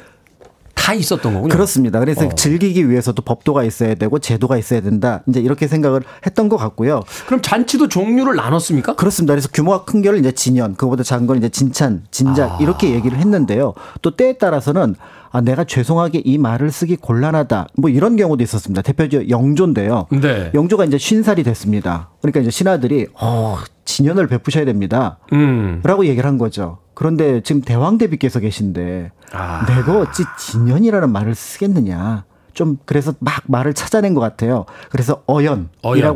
다 0.84 0.94
있었던 0.94 1.34
거군요. 1.34 1.48
그렇습니다. 1.48 1.98
그래서 2.00 2.26
어. 2.26 2.30
즐기기 2.36 2.90
위해서도 2.90 3.22
법도가 3.22 3.64
있어야 3.64 3.96
되고 3.96 4.20
제도가 4.20 4.58
있어야 4.58 4.82
된다. 4.82 5.24
이제 5.30 5.40
이렇게 5.40 5.66
생각을 5.66 6.02
했던 6.26 6.50
것 6.50 6.58
같고요. 6.58 7.04
그럼 7.26 7.42
잔치도 7.42 7.88
종류를 7.88 8.36
나눴습니까? 8.36 8.98
그렇습니다. 8.98 9.32
그래서 9.32 9.48
규모가 9.54 9.86
큰 9.86 10.02
결을 10.02 10.20
이제 10.20 10.34
진연, 10.34 10.76
그거보다 10.76 11.04
작은 11.04 11.26
걸 11.26 11.38
이제 11.38 11.48
진찬, 11.48 12.04
진작 12.12 12.52
아. 12.52 12.58
이렇게 12.60 12.90
얘기를 12.90 13.18
했는데요. 13.18 13.74
또 14.02 14.18
때에 14.18 14.38
따라서는 14.38 14.96
아 15.34 15.42
내가 15.42 15.64
죄송하게 15.64 16.22
이 16.24 16.38
말을 16.38 16.72
쓰기 16.72 16.96
곤란하다. 16.96 17.70
뭐 17.76 17.90
이런 17.90 18.16
경우도 18.16 18.44
있었습니다. 18.44 18.84
대표적 18.84 19.32
영조인데요. 19.32 20.06
네. 20.12 20.52
영조가 20.54 20.86
이제 20.86 21.00
쉰살이 21.00 21.42
됐습니다. 21.42 22.12
그러니까 22.22 22.40
이제 22.40 22.52
신하들이 22.52 23.08
어 23.20 23.58
진연을 23.84 24.28
베푸셔야 24.28 24.64
됩니다. 24.64 25.18
음. 25.34 25.82
라고 25.84 26.06
얘기를 26.06 26.30
한 26.30 26.38
거죠. 26.38 26.78
그런데 26.94 27.42
지금 27.42 27.62
대왕 27.62 27.98
대비께서 27.98 28.40
계신데 28.40 29.12
아. 29.32 29.66
내가 29.66 30.02
어찌 30.02 30.24
진연이라는 30.38 31.12
말을 31.12 31.34
쓰겠느냐. 31.34 32.26
좀 32.54 32.78
그래서 32.86 33.16
막 33.18 33.42
말을 33.48 33.74
찾아낸 33.74 34.14
것 34.14 34.22
같아요. 34.22 34.66
그래서 34.92 35.24
어연이라고 35.26 35.70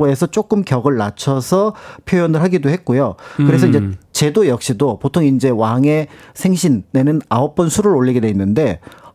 어연. 0.03 0.09
해서 0.11 0.27
조금 0.27 0.63
격을 0.63 0.95
낮춰서 0.95 1.73
표현을 2.05 2.43
하기도 2.43 2.69
했고요. 2.69 3.15
그래서 3.37 3.65
음. 3.65 3.69
이제 3.69 3.97
제도 4.11 4.47
역시도 4.47 4.99
보통 4.99 5.25
이제 5.25 5.49
왕의 5.49 6.07
생신 6.35 6.83
내는 6.91 7.21
아홉 7.29 7.55
번 7.55 7.69
술을 7.69 7.95
올리게 7.95 8.19
돼 8.19 8.29
있는데 8.29 8.79
아, 8.85 9.06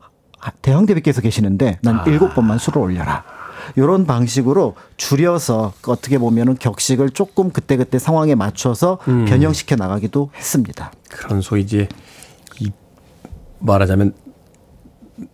대왕 0.62 0.86
대비께서 0.86 1.20
계시는데 1.20 1.78
난 1.82 2.00
아. 2.00 2.04
일곱 2.06 2.34
번만 2.34 2.58
술을 2.58 2.80
올려라. 2.82 3.24
이런 3.76 4.06
방식으로 4.06 4.74
줄여서 4.96 5.72
어떻게 5.86 6.18
보면은 6.18 6.56
격식을 6.58 7.10
조금 7.10 7.50
그때그때 7.50 7.98
상황에 7.98 8.34
맞춰서 8.34 8.98
음. 9.06 9.24
변형시켜 9.24 9.76
나가기도 9.76 10.30
했습니다. 10.36 10.90
그런 11.08 11.40
소이지 11.40 11.86
이 12.60 12.72
말하자면 13.60 14.14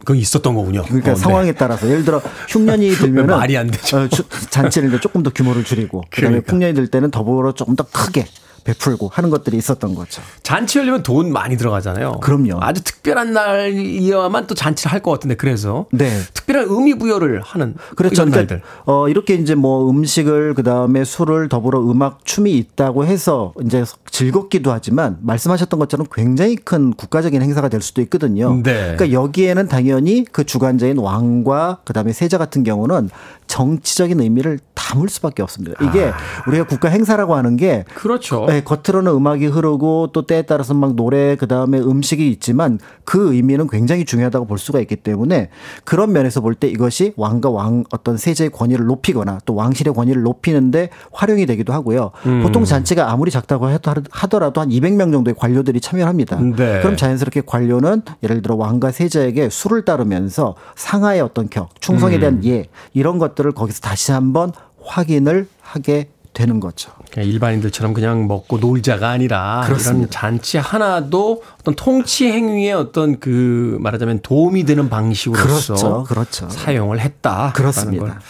그 0.04 0.14
있었던 0.14 0.54
거군요. 0.54 0.82
그러니까 0.82 1.12
어, 1.12 1.14
네. 1.14 1.20
상황에 1.20 1.52
따라서 1.52 1.88
예를 1.88 2.04
들어 2.04 2.20
흉년이 2.48 2.90
들면은 2.96 3.34
말이 3.34 3.56
안 3.56 3.68
되죠. 3.70 3.96
어, 4.00 4.08
주- 4.08 4.28
잔치를 4.50 4.88
이제 4.88 5.00
조금 5.00 5.22
더 5.22 5.30
규모를 5.30 5.64
줄이고 5.64 6.02
그다음에 6.10 6.28
그러니까. 6.40 6.50
풍년이 6.50 6.74
들 6.74 6.88
때는 6.88 7.10
더불어 7.10 7.52
조금 7.52 7.74
더 7.76 7.84
크게 7.84 8.26
베풀고 8.68 9.08
하는 9.12 9.30
것들이 9.30 9.56
있었던 9.56 9.94
거죠. 9.94 10.20
잔치 10.42 10.78
열리면 10.78 11.02
돈 11.02 11.32
많이 11.32 11.56
들어가잖아요. 11.56 12.20
그럼요. 12.20 12.58
아주 12.60 12.84
특별한 12.84 13.32
날이어야만 13.32 14.46
또 14.46 14.54
잔치를 14.54 14.92
할 14.92 14.98
것 14.98 15.12
같은데 15.12 15.36
그래서 15.36 15.86
네. 15.92 16.10
특별한 16.34 16.66
의미 16.68 16.98
부여를 16.98 17.40
하는 17.40 17.76
그렇죠. 17.96 18.14
이런 18.22 18.30
그러니까 18.32 18.54
날들. 18.56 18.62
어 18.84 19.08
이렇게 19.08 19.34
이제 19.34 19.54
뭐 19.54 19.88
음식을 19.88 20.54
그다음에 20.54 21.04
술을 21.04 21.48
더불어 21.48 21.80
음악 21.80 22.24
춤이 22.24 22.52
있다고 22.58 23.06
해서 23.06 23.54
이제 23.64 23.84
즐겁기도 24.10 24.72
하지만 24.72 25.18
말씀하셨던 25.20 25.78
것처럼 25.78 26.06
굉장히 26.12 26.56
큰 26.56 26.92
국가적인 26.92 27.40
행사가 27.40 27.68
될 27.68 27.80
수도 27.80 28.02
있거든요. 28.02 28.54
네. 28.56 28.96
그러니까 28.96 29.12
여기에는 29.12 29.68
당연히 29.68 30.24
그 30.30 30.44
주관자인 30.44 30.98
왕과 30.98 31.78
그다음에 31.84 32.12
세자 32.12 32.38
같은 32.38 32.64
경우는 32.64 33.08
정치적인 33.46 34.20
의미를 34.20 34.58
담을 34.74 35.08
수밖에 35.08 35.42
없습니다. 35.42 35.82
이게 35.84 36.12
우리가 36.46 36.66
국가 36.66 36.88
행사라고 36.88 37.34
하는 37.36 37.56
게 37.56 37.84
그렇죠. 37.94 38.46
네, 38.46 38.57
겉으로는 38.64 39.12
음악이 39.12 39.46
흐르고 39.46 40.10
또 40.12 40.26
때에 40.26 40.42
따라서 40.42 40.74
막 40.74 40.94
노래 40.94 41.36
그다음에 41.36 41.78
음식이 41.78 42.30
있지만 42.30 42.78
그 43.04 43.32
의미는 43.34 43.68
굉장히 43.68 44.04
중요하다고 44.04 44.46
볼 44.46 44.58
수가 44.58 44.80
있기 44.80 44.96
때문에 44.96 45.50
그런 45.84 46.12
면에서 46.12 46.40
볼 46.40 46.54
때 46.54 46.66
이것이 46.68 47.12
왕과 47.16 47.50
왕 47.50 47.84
어떤 47.92 48.16
세제의 48.16 48.50
권위를 48.50 48.86
높이거나 48.86 49.38
또 49.44 49.54
왕실의 49.54 49.94
권위를 49.94 50.22
높이는데 50.22 50.90
활용이 51.12 51.46
되기도 51.46 51.72
하고요. 51.72 52.10
음. 52.26 52.42
보통 52.42 52.64
잔치가 52.64 53.10
아무리 53.12 53.30
작다고 53.30 53.66
하더- 53.66 54.04
하더라도 54.10 54.60
한 54.60 54.68
200명 54.70 55.12
정도의 55.12 55.34
관료들이 55.38 55.80
참여합니다. 55.80 56.40
네. 56.40 56.80
그럼 56.80 56.96
자연스럽게 56.96 57.42
관료는 57.46 58.02
예를 58.22 58.42
들어 58.42 58.56
왕과 58.56 58.90
세자에게 58.90 59.48
술을 59.50 59.84
따르면서 59.84 60.54
상하의 60.76 61.20
어떤 61.20 61.48
격, 61.48 61.80
충성에 61.80 62.16
음. 62.16 62.20
대한 62.20 62.44
예 62.44 62.66
이런 62.94 63.18
것들을 63.18 63.52
거기서 63.52 63.80
다시 63.80 64.12
한번 64.12 64.52
확인을 64.82 65.46
하게 65.60 66.08
되는 66.32 66.60
거죠. 66.60 66.90
그냥 67.12 67.28
일반인들처럼 67.28 67.94
그냥 67.94 68.26
먹고 68.28 68.58
놀자가 68.58 69.08
아니라 69.10 69.62
그렇습니다. 69.66 69.98
이런 69.98 70.10
잔치 70.10 70.58
하나도 70.58 71.42
어떤 71.60 71.74
통치 71.74 72.30
행위에 72.30 72.72
어떤 72.72 73.18
그 73.18 73.76
말하자면 73.80 74.20
도움이 74.22 74.64
되는 74.64 74.88
방식으로서 74.90 75.74
그렇죠. 75.74 76.04
그렇죠. 76.04 76.50
사용을 76.50 77.00
했다. 77.00 77.52
그렇습니다. 77.56 78.20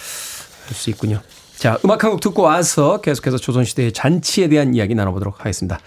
알수 0.69 0.91
있군요. 0.91 1.21
자, 1.57 1.77
음악 1.85 2.05
한 2.05 2.13
곡 2.13 2.21
듣고 2.21 2.43
와서 2.43 3.01
계속해서 3.01 3.37
조선시대의 3.39 3.93
잔치에 3.93 4.49
대한 4.49 4.75
이야기 4.75 4.95
나눠보도록 4.95 5.41
하겠습니다. 5.41 5.81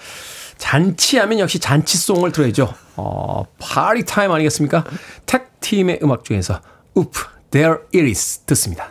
잔치하면 0.57 1.39
역시 1.39 1.59
잔치송을 1.59 2.31
들어야죠. 2.33 2.73
어, 2.97 3.45
파리 3.57 4.05
타임 4.05 4.31
아니겠습니까? 4.31 4.83
택팀의 5.25 5.99
음악 6.03 6.23
중에서 6.25 6.59
Oop, 6.95 7.17
There 7.51 7.77
It 7.95 8.05
Is 8.07 8.39
듣습니다. 8.39 8.89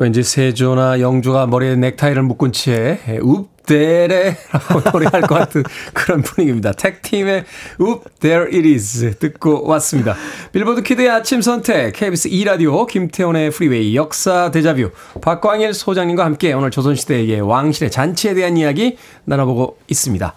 왠지 0.00 0.22
세조나 0.22 1.00
영조가 1.00 1.46
머리에 1.46 1.76
넥타이를 1.76 2.22
묶은 2.22 2.52
채 2.52 3.00
Whoomp, 3.22 3.50
There 3.66 4.34
라고 4.50 4.80
노래할 4.90 5.20
것 5.20 5.34
같은 5.34 5.62
그런 5.92 6.22
분위기입니다. 6.22 6.72
택팀의 6.72 7.44
Oop, 7.78 8.04
There 8.18 8.46
It 8.46 8.66
Is 8.66 9.18
듣고 9.18 9.66
왔습니다. 9.66 10.16
빌보드 10.52 10.82
키드의 10.84 11.10
아침 11.10 11.42
선택, 11.42 11.92
KBS 11.92 12.30
2라디오, 12.30 12.86
김태훈의 12.86 13.50
프리웨이, 13.50 13.94
역사 13.94 14.50
데자뷰, 14.50 14.90
박광일 15.20 15.74
소장님과 15.74 16.24
함께 16.24 16.54
오늘 16.54 16.70
조선시대의 16.70 17.42
왕실의 17.42 17.90
잔치에 17.90 18.32
대한 18.32 18.56
이야기 18.56 18.96
나눠보고 19.26 19.76
있습니다. 19.86 20.32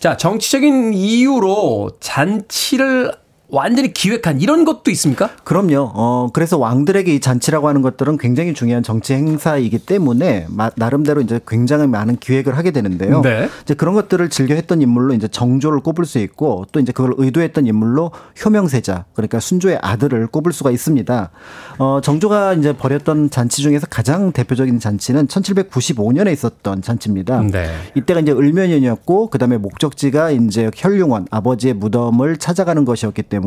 자, 0.00 0.18
정치적인 0.18 0.92
이유로 0.92 1.92
잔치를 2.00 3.12
완전히 3.50 3.94
기획한 3.94 4.42
이런 4.42 4.66
것도 4.66 4.90
있습니까? 4.90 5.30
그럼요. 5.42 5.90
어, 5.94 6.28
그래서 6.34 6.58
왕들에게 6.58 7.14
이 7.14 7.18
잔치라고 7.18 7.66
하는 7.66 7.80
것들은 7.80 8.18
굉장히 8.18 8.52
중요한 8.52 8.82
정치 8.82 9.14
행사이기 9.14 9.78
때문에 9.78 10.46
마- 10.50 10.70
나름대로 10.76 11.22
이제 11.22 11.40
굉장히 11.48 11.86
많은 11.86 12.16
기획을 12.16 12.58
하게 12.58 12.72
되는데요. 12.72 13.22
네. 13.22 13.48
이제 13.62 13.72
그런 13.72 13.94
것들을 13.94 14.28
즐겨 14.28 14.54
했던 14.54 14.82
인물로 14.82 15.14
이제 15.14 15.28
정조를 15.28 15.80
꼽을 15.80 16.04
수 16.04 16.18
있고 16.18 16.66
또 16.72 16.80
이제 16.80 16.92
그걸 16.92 17.14
의도했던 17.16 17.66
인물로 17.66 18.10
효명세자 18.44 19.06
그러니까 19.14 19.40
순조의 19.40 19.78
아들을 19.80 20.26
꼽을 20.26 20.52
수가 20.52 20.70
있습니다. 20.70 21.30
어, 21.78 22.00
정조가 22.02 22.52
이제 22.54 22.74
벌였던 22.76 23.30
잔치 23.30 23.62
중에서 23.62 23.86
가장 23.88 24.30
대표적인 24.32 24.78
잔치는 24.78 25.26
1795년에 25.26 26.30
있었던 26.34 26.82
잔치입니다. 26.82 27.40
네. 27.50 27.70
이때가 27.94 28.20
이제 28.20 28.32
을묘년이었고 28.32 29.30
그다음에 29.30 29.56
목적지가 29.56 30.32
이제 30.32 30.70
혈룡원 30.76 31.28
아버지의 31.30 31.72
무덤을 31.72 32.36
찾아가는 32.36 32.84
것이었기 32.84 33.22
때문에 33.22 33.37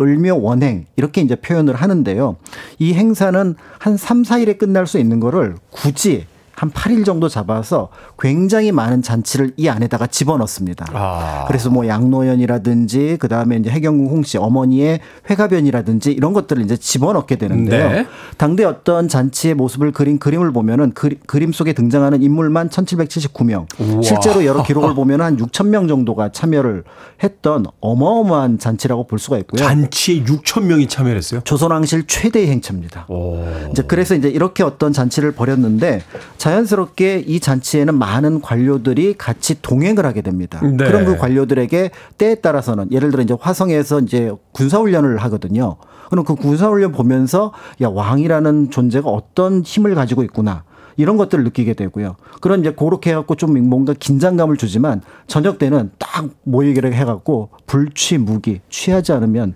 을묘 0.00 0.40
원행 0.40 0.86
이렇게 0.96 1.20
이제 1.20 1.36
표현을 1.36 1.74
하는데요. 1.74 2.36
이 2.78 2.94
행사는 2.94 3.54
한 3.78 3.96
3, 3.96 4.22
4일에 4.22 4.58
끝날 4.58 4.86
수 4.86 4.98
있는 4.98 5.20
거를 5.20 5.56
굳이 5.70 6.26
한 6.58 6.72
8일 6.72 7.04
정도 7.04 7.28
잡아서 7.28 7.88
굉장히 8.18 8.72
많은 8.72 9.00
잔치를 9.00 9.52
이 9.56 9.68
안에다가 9.68 10.08
집어넣습니다. 10.08 10.86
아. 10.92 11.44
그래서 11.46 11.70
뭐 11.70 11.86
양노연이라든지 11.86 13.18
그 13.20 13.28
다음에 13.28 13.58
이제 13.58 13.70
해경궁 13.70 14.08
홍씨 14.08 14.38
어머니의 14.38 14.98
회가변이라든지 15.30 16.10
이런 16.10 16.32
것들을 16.32 16.64
이제 16.64 16.76
집어넣게 16.76 17.36
되는데요. 17.36 17.90
네. 17.90 18.06
당대 18.38 18.64
어떤 18.64 19.06
잔치의 19.06 19.54
모습을 19.54 19.92
그린 19.92 20.18
그림을 20.18 20.52
보면은 20.52 20.90
그, 20.94 21.16
림 21.38 21.52
속에 21.52 21.74
등장하는 21.74 22.24
인물만 22.24 22.70
1779명. 22.70 23.66
우와. 23.78 24.02
실제로 24.02 24.44
여러 24.44 24.64
기록을 24.64 24.94
보면 24.94 25.20
한 25.20 25.36
6천 25.36 25.68
명 25.68 25.86
정도가 25.86 26.32
참여를 26.32 26.82
했던 27.22 27.66
어마어마한 27.78 28.58
잔치라고 28.58 29.06
볼 29.06 29.20
수가 29.20 29.38
있고요. 29.38 29.62
잔치에 29.62 30.24
6천 30.24 30.64
명이 30.64 30.88
참여했어요. 30.88 31.42
조선왕실 31.44 32.08
최대의 32.08 32.48
행차입니다. 32.48 33.06
오. 33.08 33.44
이제 33.70 33.82
그래서 33.86 34.16
이제 34.16 34.28
이렇게 34.28 34.64
어떤 34.64 34.92
잔치를 34.92 35.30
벌였는데 35.30 36.02
자연스럽게 36.48 37.24
이 37.26 37.40
잔치에는 37.40 37.94
많은 37.94 38.40
관료들이 38.40 39.14
같이 39.18 39.60
동행을 39.60 40.06
하게 40.06 40.22
됩니다. 40.22 40.60
네. 40.62 40.76
그럼 40.76 41.04
그 41.04 41.16
관료들에게 41.18 41.90
때에 42.16 42.36
따라서는 42.36 42.90
예를 42.90 43.10
들어 43.10 43.22
이제 43.22 43.36
화성에서 43.38 44.00
이제 44.00 44.32
군사훈련을 44.52 45.18
하거든요. 45.18 45.76
그럼 46.08 46.24
그 46.24 46.34
군사훈련 46.34 46.92
보면서 46.92 47.52
야 47.82 47.88
왕이라는 47.88 48.70
존재가 48.70 49.10
어떤 49.10 49.62
힘을 49.62 49.94
가지고 49.94 50.22
있구나. 50.22 50.64
이런 50.96 51.16
것들을 51.16 51.44
느끼게 51.44 51.74
되고요. 51.74 52.16
그런 52.40 52.60
이제 52.60 52.72
그렇게 52.72 53.10
해갖고 53.10 53.34
좀 53.34 53.52
뭔가 53.68 53.92
긴장감을 53.92 54.56
주지만 54.56 55.02
저녁 55.26 55.58
때는 55.58 55.90
딱 55.98 56.28
모이기를 56.44 56.94
해갖고 56.94 57.50
불취 57.66 58.18
무기 58.18 58.60
취하지 58.70 59.12
않으면 59.12 59.54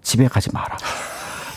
집에 0.00 0.26
가지 0.28 0.50
마라. 0.52 0.76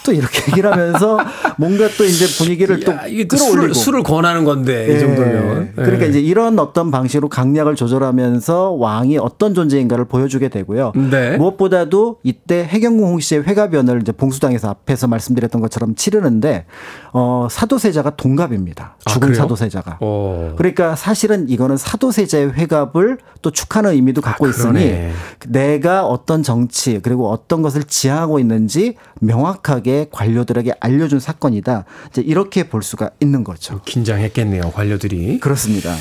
또 0.06 0.14
이렇게 0.14 0.51
얘기를 0.51 0.72
하면서 0.72 1.18
뭔가 1.58 1.88
또 1.97 2.03
이제 2.03 2.26
분위기를 2.38 2.80
또 2.82 2.91
야, 2.91 3.06
이게 3.08 3.28
또 3.28 3.36
끌어올리고 3.36 3.74
술을, 3.74 3.74
술을 3.74 4.03
권하는 4.03 4.43
건데 4.43 4.88
이 4.88 4.91
예. 4.91 4.99
정도면. 4.99 5.74
그러니까 5.76 6.06
예. 6.06 6.10
이제 6.10 6.20
이런 6.20 6.60
어떤 6.60 6.91
방식으로 6.91 7.30
강약을 7.30 7.76
조절하면서 7.76 8.72
왕이 8.74 9.18
어떤 9.18 9.53
존재인가를 9.53 10.06
보여주게 10.06 10.49
되고요. 10.49 10.93
네. 11.10 11.38
무엇보다도 11.38 12.20
이때 12.24 12.64
해경궁 12.64 13.08
홍씨의 13.08 13.43
회가변을 13.43 14.01
이제 14.01 14.12
봉수당에서 14.12 14.70
앞에서 14.70 15.08
말씀드렸던 15.08 15.62
것처럼 15.62 15.95
치르는데 15.95 16.66
어 17.12 17.47
사도세자가 17.49 18.16
동갑입니다. 18.16 18.97
아, 19.06 19.10
죽은 19.10 19.30
그래요? 19.30 19.41
사도세자가. 19.41 19.97
오. 20.01 20.53
그러니까 20.58 20.95
사실은 20.95 21.49
이거는 21.49 21.78
사도세자의 21.78 22.53
회갑을 22.53 23.18
또 23.41 23.51
축하는 23.51 23.91
의미도 23.91 24.22
갖고 24.22 24.45
아, 24.45 24.49
있으니. 24.49 25.10
내가 25.47 26.06
어떤 26.06 26.43
정치 26.43 26.99
그리고 27.01 27.30
어떤 27.30 27.62
것을 27.62 27.84
지향하고 27.84 28.39
있는지 28.39 28.95
명확하게 29.22 29.95
관료들에게 30.12 30.74
알려준 30.80 31.20
사건이다. 31.20 31.86
이제 32.10 32.22
이렇게 32.22 32.68
볼 32.68 32.84
수가 32.84 33.12
있는 33.20 33.43
거죠. 33.43 33.82
긴장했겠네요 33.86 34.72
관료들이. 34.72 35.39
그렇습니다. 35.39 35.96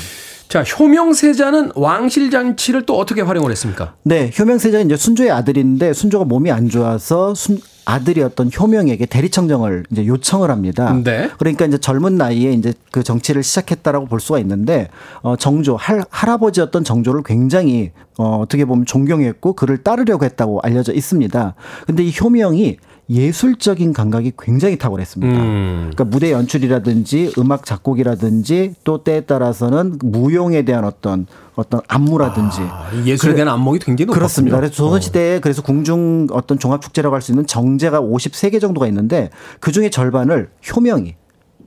자 0.47 0.61
효명세자는 0.61 1.71
왕실 1.75 2.29
잔치를 2.29 2.85
또 2.85 2.97
어떻게 2.97 3.21
활용을 3.21 3.49
했습니까? 3.51 3.95
네, 4.03 4.31
효명세자는 4.37 4.85
이제 4.85 4.95
순조의 4.95 5.31
아들인데 5.31 5.93
순조가 5.93 6.25
몸이 6.25 6.51
안 6.51 6.69
좋아서 6.69 7.33
순 7.33 7.59
아들이었던 7.85 8.51
효명에게 8.57 9.05
대리청정을 9.05 9.85
이제 9.91 10.05
요청을 10.05 10.49
합니다. 10.49 10.93
네. 11.03 11.29
그러니까 11.37 11.65
이제 11.65 11.77
젊은 11.77 12.15
나이에 12.15 12.51
이제 12.51 12.73
그 12.91 13.03
정치를 13.03 13.43
시작했다라고 13.43 14.07
볼 14.07 14.19
수가 14.19 14.39
있는데 14.39 14.89
어 15.21 15.35
정조 15.35 15.75
할 15.75 16.03
할아버지였던 16.09 16.83
정조를 16.83 17.21
굉장히 17.23 17.91
어 18.17 18.37
어떻게 18.37 18.65
보면 18.65 18.85
존경했고 18.85 19.53
그를 19.53 19.77
따르려고 19.77 20.25
했다고 20.25 20.61
알려져 20.61 20.93
있습니다. 20.93 21.55
근데 21.85 22.03
이 22.03 22.11
효명이 22.19 22.77
예술적인 23.09 23.93
감각이 23.93 24.33
굉장히 24.39 24.77
탁월했습니다. 24.77 25.39
음. 25.39 25.75
그러니까 25.91 26.03
무대 26.05 26.31
연출이라든지 26.31 27.33
음악 27.37 27.65
작곡이라든지 27.65 28.75
또 28.83 29.03
때에 29.03 29.21
따라서는 29.21 29.99
무용에 30.01 30.63
대한 30.63 30.85
어떤 30.85 31.27
어떤 31.55 31.81
안무라든지 31.87 32.61
아, 32.61 32.89
이 32.93 33.05
예술에 33.09 33.35
대한 33.35 33.47
안목이 33.49 33.79
굉장히 33.79 34.07
높았군요. 34.07 34.19
그렇습니다. 34.19 34.57
그래서 34.57 34.73
조선 34.73 35.01
시대에 35.01 35.39
그래서 35.39 35.61
궁중 35.61 36.27
어떤 36.31 36.57
종합 36.59 36.81
축제라고 36.81 37.13
할 37.15 37.21
수 37.21 37.31
있는 37.31 37.45
정제가 37.47 38.01
53개 38.01 38.59
정도가 38.59 38.87
있는데 38.87 39.29
그 39.59 39.71
중에 39.71 39.89
절반을 39.89 40.49
효명이 40.75 41.15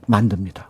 만듭니다. 0.07 0.68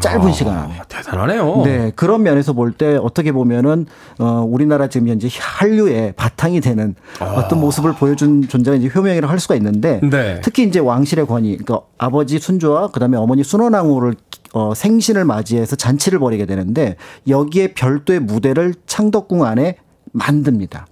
짧은 0.00 0.28
아, 0.28 0.32
시간 0.32 0.58
안에. 0.58 0.80
대단하네요. 0.88 1.62
네, 1.64 1.92
그런 1.96 2.22
면에서 2.22 2.52
볼 2.52 2.72
때 2.76 2.96
어떻게 2.96 3.32
보면은 3.32 3.86
어 4.18 4.44
우리나라 4.46 4.88
지금 4.88 5.08
현재 5.08 5.28
한류의 5.40 6.12
바탕이 6.16 6.60
되는 6.60 6.94
어떤 7.20 7.60
모습을 7.60 7.94
보여준 7.94 8.46
존재가 8.48 8.76
이제 8.76 8.90
효명이라고 8.94 9.30
할 9.30 9.38
수가 9.40 9.54
있는데 9.56 10.00
네. 10.02 10.40
특히 10.42 10.64
이제 10.64 10.78
왕실의 10.78 11.26
권위, 11.26 11.56
그러니까 11.56 11.86
아버지 11.98 12.38
순조와 12.38 12.88
그다음에 12.88 13.16
어머니 13.16 13.42
순원왕후를 13.44 14.14
어 14.52 14.74
생신을 14.74 15.24
맞이해서 15.24 15.76
잔치를 15.76 16.18
벌이게 16.18 16.46
되는데 16.46 16.96
여기에 17.28 17.74
별도의 17.74 18.20
무대를 18.20 18.74
창덕궁 18.86 19.44
안에 19.44 19.76
만듭니다. 20.12 20.86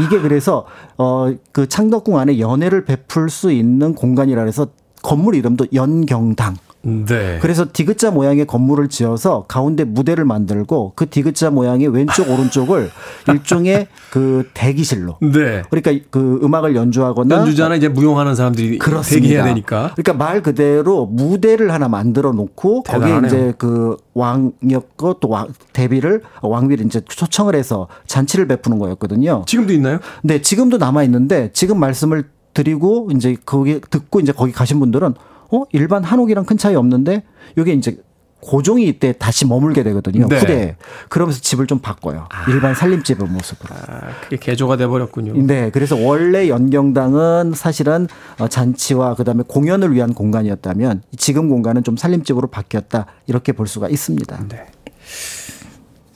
이게 0.00 0.20
그래서 0.20 0.66
어 0.96 1.32
그 1.52 1.68
창덕궁 1.68 2.18
안에 2.18 2.38
연회를 2.38 2.84
베풀 2.84 3.28
수 3.30 3.50
있는 3.52 3.94
공간이라 3.94 4.42
해서 4.44 4.68
건물 5.02 5.34
이름도 5.34 5.66
연경당. 5.74 6.56
네. 6.82 7.38
그래서 7.42 7.66
디귿자 7.70 8.10
모양의 8.10 8.46
건물을 8.46 8.88
지어서 8.88 9.44
가운데 9.48 9.84
무대를 9.84 10.24
만들고 10.24 10.92
그 10.96 11.08
디귿자 11.08 11.50
모양의 11.50 11.88
왼쪽 11.88 12.30
오른쪽을 12.30 12.90
일종의 13.28 13.88
그 14.10 14.48
대기실로 14.54 15.18
네. 15.20 15.62
그러니까 15.70 16.06
그 16.10 16.40
음악을 16.42 16.74
연주하거나 16.74 17.36
연주자나 17.36 17.76
이제 17.76 17.88
무용하는 17.88 18.34
사람들이 18.34 18.78
그렇습니다. 18.78 19.22
대기해야 19.22 19.44
되니까. 19.44 19.92
그러니까 19.94 20.14
말 20.14 20.42
그대로 20.42 21.06
무대를 21.06 21.72
하나 21.72 21.88
만들어 21.88 22.32
놓고 22.32 22.84
거기에 22.84 23.06
대단하네요. 23.06 23.26
이제 23.26 23.54
그 23.58 23.96
왕이었고 24.14 25.14
또 25.20 25.28
왕, 25.28 25.48
대비를 25.72 26.22
왕비를 26.42 26.86
이제 26.86 27.00
초청을 27.06 27.54
해서 27.54 27.88
잔치를 28.06 28.48
베푸는 28.48 28.78
거였거든요. 28.78 29.44
지금도 29.46 29.72
있나요? 29.74 29.98
네, 30.22 30.40
지금도 30.40 30.78
남아 30.78 31.02
있는데 31.04 31.50
지금 31.52 31.78
말씀을 31.78 32.24
드리고 32.54 33.10
이제 33.14 33.36
거기 33.46 33.80
듣고 33.90 34.20
이제 34.20 34.32
거기 34.32 34.52
가신 34.52 34.80
분들은 34.80 35.14
어 35.52 35.64
일반 35.72 36.04
한옥이랑 36.04 36.44
큰 36.44 36.56
차이 36.56 36.74
없는데 36.74 37.22
이게 37.56 37.72
이제 37.72 37.98
고종이 38.40 38.88
이때 38.88 39.12
다시 39.12 39.46
머물게 39.46 39.82
되거든요. 39.82 40.26
네. 40.28 40.38
후대에. 40.38 40.76
그러면서 41.08 41.40
집을 41.40 41.66
좀 41.66 41.78
바꿔요. 41.78 42.26
일반 42.48 42.74
살림집의 42.74 43.28
모습으로. 43.28 43.74
아, 43.74 44.00
그게 44.22 44.36
개조가 44.38 44.76
돼 44.76 44.86
버렸군요. 44.86 45.34
네, 45.46 45.70
그래서 45.70 45.96
원래 45.96 46.48
연경당은 46.48 47.52
사실은 47.54 48.06
어, 48.38 48.48
잔치와 48.48 49.14
그다음에 49.14 49.42
공연을 49.46 49.92
위한 49.92 50.14
공간이었다면 50.14 51.02
지금 51.18 51.48
공간은 51.48 51.84
좀 51.84 51.96
살림집으로 51.96 52.48
바뀌었다 52.48 53.06
이렇게 53.26 53.52
볼 53.52 53.66
수가 53.66 53.88
있습니다. 53.88 54.46
네. 54.48 54.66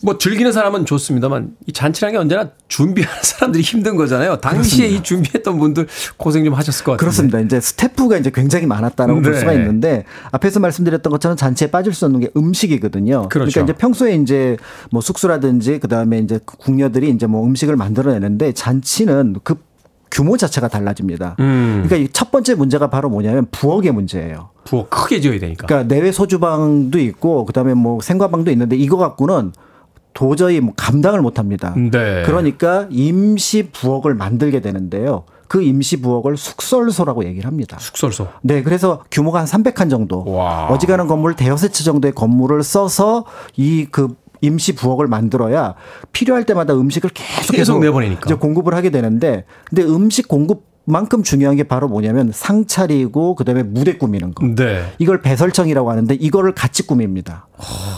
뭐 0.04 0.18
즐기는 0.18 0.52
사람은 0.52 0.84
좋습니다만 0.84 1.52
이 1.66 1.72
잔치라는 1.72 2.12
게 2.12 2.18
언제나 2.18 2.50
준비하는 2.68 3.16
사람들이 3.24 3.62
힘든 3.62 3.96
거잖아요. 3.96 4.36
당시에 4.36 4.86
이 4.86 5.02
준비했던 5.02 5.58
분들 5.58 5.86
고생 6.18 6.44
좀 6.44 6.52
하셨을 6.52 6.84
것 6.84 6.92
같아요. 6.92 6.98
그렇습니다. 6.98 7.40
이제 7.40 7.58
스태프가 7.58 8.18
이제 8.18 8.30
굉장히 8.32 8.66
많았다라고 8.66 9.22
볼 9.22 9.32
네. 9.32 9.38
수가 9.38 9.54
있는데 9.54 10.04
앞에서 10.30 10.60
말씀드렸던 10.60 11.10
것처럼 11.10 11.38
잔치에 11.38 11.70
빠질 11.70 11.94
수 11.94 12.04
없는 12.04 12.20
게 12.20 12.30
음식이거든요. 12.36 13.30
그렇죠. 13.30 13.60
러니까 13.60 13.72
이제 13.72 13.78
평소에 13.78 14.14
이제 14.16 14.58
뭐 14.90 15.00
숙소라든지 15.00 15.78
그다음에 15.78 16.18
이제 16.18 16.38
그 16.44 16.58
궁녀들이 16.58 17.08
이제 17.08 17.26
뭐 17.26 17.42
음식을 17.46 17.76
만들어내는데 17.76 18.52
잔치는 18.52 19.36
그 19.42 19.54
규모 20.10 20.36
자체가 20.36 20.68
달라집니다. 20.68 21.36
음. 21.40 21.82
그러니까 21.86 21.96
이 21.96 22.08
첫 22.12 22.30
번째 22.30 22.54
문제가 22.54 22.90
바로 22.90 23.08
뭐냐면 23.08 23.46
부엌의 23.50 23.90
문제예요. 23.92 24.50
부엌 24.64 24.90
크게 24.90 25.20
지어야 25.20 25.38
되니까. 25.40 25.66
그러니까 25.66 25.92
내외 25.94 26.12
소주방도 26.12 26.98
있고 27.00 27.46
그다음에 27.46 27.72
뭐 27.74 28.00
생과방도 28.02 28.50
있는데 28.50 28.76
이거 28.76 28.96
갖고는 28.98 29.52
도저히 30.14 30.60
뭐 30.60 30.72
감당을 30.76 31.20
못 31.20 31.38
합니다. 31.38 31.74
네. 31.76 32.22
그러니까 32.24 32.86
임시 32.90 33.68
부엌을 33.70 34.14
만들게 34.14 34.60
되는데요. 34.60 35.24
그 35.48 35.62
임시 35.62 36.00
부엌을 36.00 36.36
숙설소라고 36.36 37.24
얘기를 37.24 37.46
합니다. 37.46 37.76
숙설소. 37.78 38.28
네, 38.42 38.62
그래서 38.62 39.04
규모가 39.10 39.40
한 39.40 39.46
300칸 39.46 39.90
정도. 39.90 40.24
와. 40.24 40.68
어지간한 40.68 41.06
건물 41.06 41.34
대여섯 41.34 41.72
채 41.72 41.84
정도의 41.84 42.12
건물을 42.14 42.62
써서 42.62 43.24
이그 43.56 44.16
임시 44.40 44.74
부엌을 44.74 45.06
만들어야 45.06 45.74
필요할 46.12 46.44
때마다 46.44 46.74
음식을 46.74 47.10
계속 47.14 47.52
계속 47.52 47.80
내보내니까. 47.80 48.22
이제 48.26 48.34
공급을 48.34 48.74
하게 48.74 48.90
되는데 48.90 49.44
근데 49.68 49.82
음식 49.82 50.28
공급 50.28 50.73
만큼 50.86 51.22
중요한 51.22 51.56
게 51.56 51.62
바로 51.62 51.88
뭐냐면 51.88 52.30
상 52.32 52.66
차리고 52.66 53.34
그다음에 53.34 53.62
무대 53.62 53.96
꾸미는 53.96 54.34
거. 54.34 54.44
네. 54.46 54.84
이걸 54.98 55.22
배설청이라고 55.22 55.90
하는데 55.90 56.14
이거를 56.14 56.54
같이 56.54 56.86
꾸밉니다. 56.86 57.46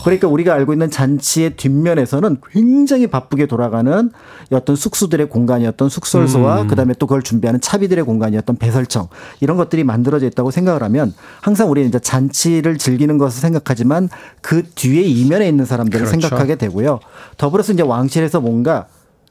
그러니까 0.04 0.28
우리가 0.28 0.54
알고 0.54 0.72
있는 0.72 0.90
잔치의 0.90 1.56
뒷면에서는 1.56 2.38
굉장히 2.52 3.08
바쁘게 3.08 3.46
돌아가는 3.46 4.10
어떤 4.52 4.76
숙수들의 4.76 5.28
공간이었던 5.28 5.88
숙설소와 5.88 6.62
음. 6.62 6.68
그다음에 6.68 6.94
또 6.98 7.06
그걸 7.06 7.22
준비하는 7.22 7.60
차비들의 7.60 8.04
공간이었던 8.04 8.56
배설청 8.56 9.08
이런 9.40 9.56
것들이 9.56 9.82
만들어져 9.82 10.26
있다고 10.26 10.52
생각을 10.52 10.82
하면 10.84 11.12
항상 11.40 11.70
우리는 11.70 11.88
이제 11.88 11.98
잔치를 11.98 12.78
즐기는 12.78 13.18
것을 13.18 13.40
생각하지만 13.40 14.08
그 14.40 14.62
뒤에 14.62 15.02
이면에 15.02 15.48
있는 15.48 15.64
사람들을 15.64 16.06
그렇죠. 16.06 16.20
생각하게 16.20 16.54
되고요. 16.54 17.00
더불어서 17.36 17.72
이제 17.72 17.82
왕실에서 17.82 18.40
뭔가 18.40 18.86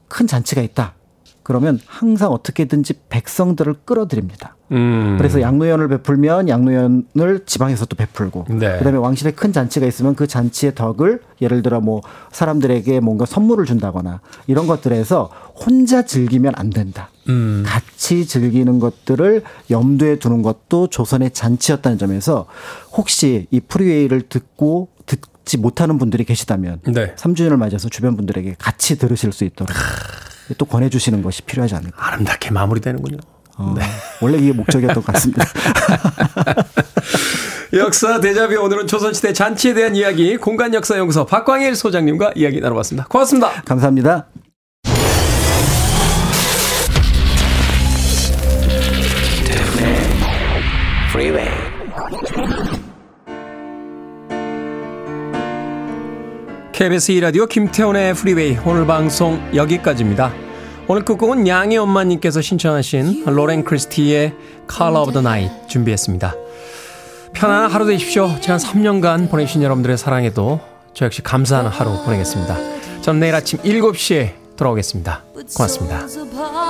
큰 0.08 0.26
잔치가 0.26 0.60
있다. 0.60 0.94
그러면 1.46 1.78
항상 1.86 2.32
어떻게든지 2.32 2.94
백성들을 3.08 3.76
끌어들입니다. 3.84 4.56
음. 4.72 5.14
그래서 5.16 5.40
양로연을 5.40 5.86
베풀면 5.86 6.48
양로연을 6.48 7.44
지방에서 7.46 7.86
또 7.86 7.94
베풀고 7.94 8.46
네. 8.48 8.78
그다음에 8.78 8.98
왕실에 8.98 9.30
큰 9.30 9.52
잔치가 9.52 9.86
있으면 9.86 10.16
그 10.16 10.26
잔치의 10.26 10.74
덕을 10.74 11.20
예를 11.40 11.62
들어 11.62 11.80
뭐 11.80 12.02
사람들에게 12.32 12.98
뭔가 12.98 13.26
선물을 13.26 13.64
준다거나 13.64 14.22
이런 14.48 14.66
것들에서 14.66 15.30
혼자 15.54 16.02
즐기면 16.02 16.54
안 16.56 16.70
된다. 16.70 17.10
음. 17.28 17.62
같이 17.64 18.26
즐기는 18.26 18.80
것들을 18.80 19.44
염두에 19.70 20.18
두는 20.18 20.42
것도 20.42 20.88
조선의 20.88 21.30
잔치였다는 21.30 21.96
점에서 21.96 22.46
혹시 22.90 23.46
이 23.52 23.60
프리웨이를 23.60 24.22
듣고 24.22 24.88
듣지 25.06 25.58
못하는 25.58 25.96
분들이 25.96 26.24
계시다면 26.24 26.80
네. 26.88 27.14
3주년을 27.14 27.54
맞아서 27.54 27.88
주변 27.88 28.16
분들에게 28.16 28.56
같이 28.58 28.98
들으실 28.98 29.30
수 29.30 29.44
있도록 29.44 29.70
또 30.54 30.66
권해주시는 30.66 31.22
것이 31.22 31.42
필요하지 31.42 31.74
않을까. 31.74 32.06
아름답게 32.06 32.50
마무리되는군요. 32.50 33.18
어, 33.58 33.74
원래 34.20 34.38
이게 34.38 34.52
목적이었던 34.52 35.02
것 35.02 35.12
같습니다. 35.14 35.44
역사 37.72 38.20
대자뷰 38.20 38.60
오늘은 38.60 38.86
조선시대 38.86 39.32
잔치에 39.32 39.74
대한 39.74 39.96
이야기 39.96 40.36
공간역사연구소 40.36 41.26
박광일 41.26 41.74
소장님과 41.74 42.32
이야기 42.36 42.60
나눠봤습니다. 42.60 43.08
고맙습니다. 43.08 43.62
감사합니다. 43.64 44.26
KBS 56.76 57.12
2라디오 57.14 57.48
김태훈의 57.48 58.12
프리웨이 58.12 58.58
오늘 58.66 58.86
방송 58.86 59.40
여기까지입니다. 59.54 60.30
오늘 60.86 61.06
끝곡은 61.06 61.48
양희 61.48 61.78
엄마님께서 61.78 62.42
신청하신 62.42 63.24
로렌 63.24 63.64
크리스티의 63.64 64.34
Color 64.70 65.00
of 65.00 65.12
the 65.12 65.26
Night 65.26 65.68
준비했습니다. 65.68 66.34
편안한 67.32 67.70
하루 67.70 67.86
되십시오. 67.86 68.28
지난 68.42 68.58
3년간 68.58 69.30
보내주신 69.30 69.62
여러분들의 69.62 69.96
사랑에도 69.96 70.60
저 70.92 71.06
역시 71.06 71.22
감사하는 71.22 71.70
하루 71.70 71.92
보내겠습니다. 72.04 72.54
저는 73.00 73.20
내일 73.20 73.34
아침 73.34 73.58
7시에 73.60 74.32
돌아오겠습니다. 74.58 75.24
고맙습니다. 75.54 76.65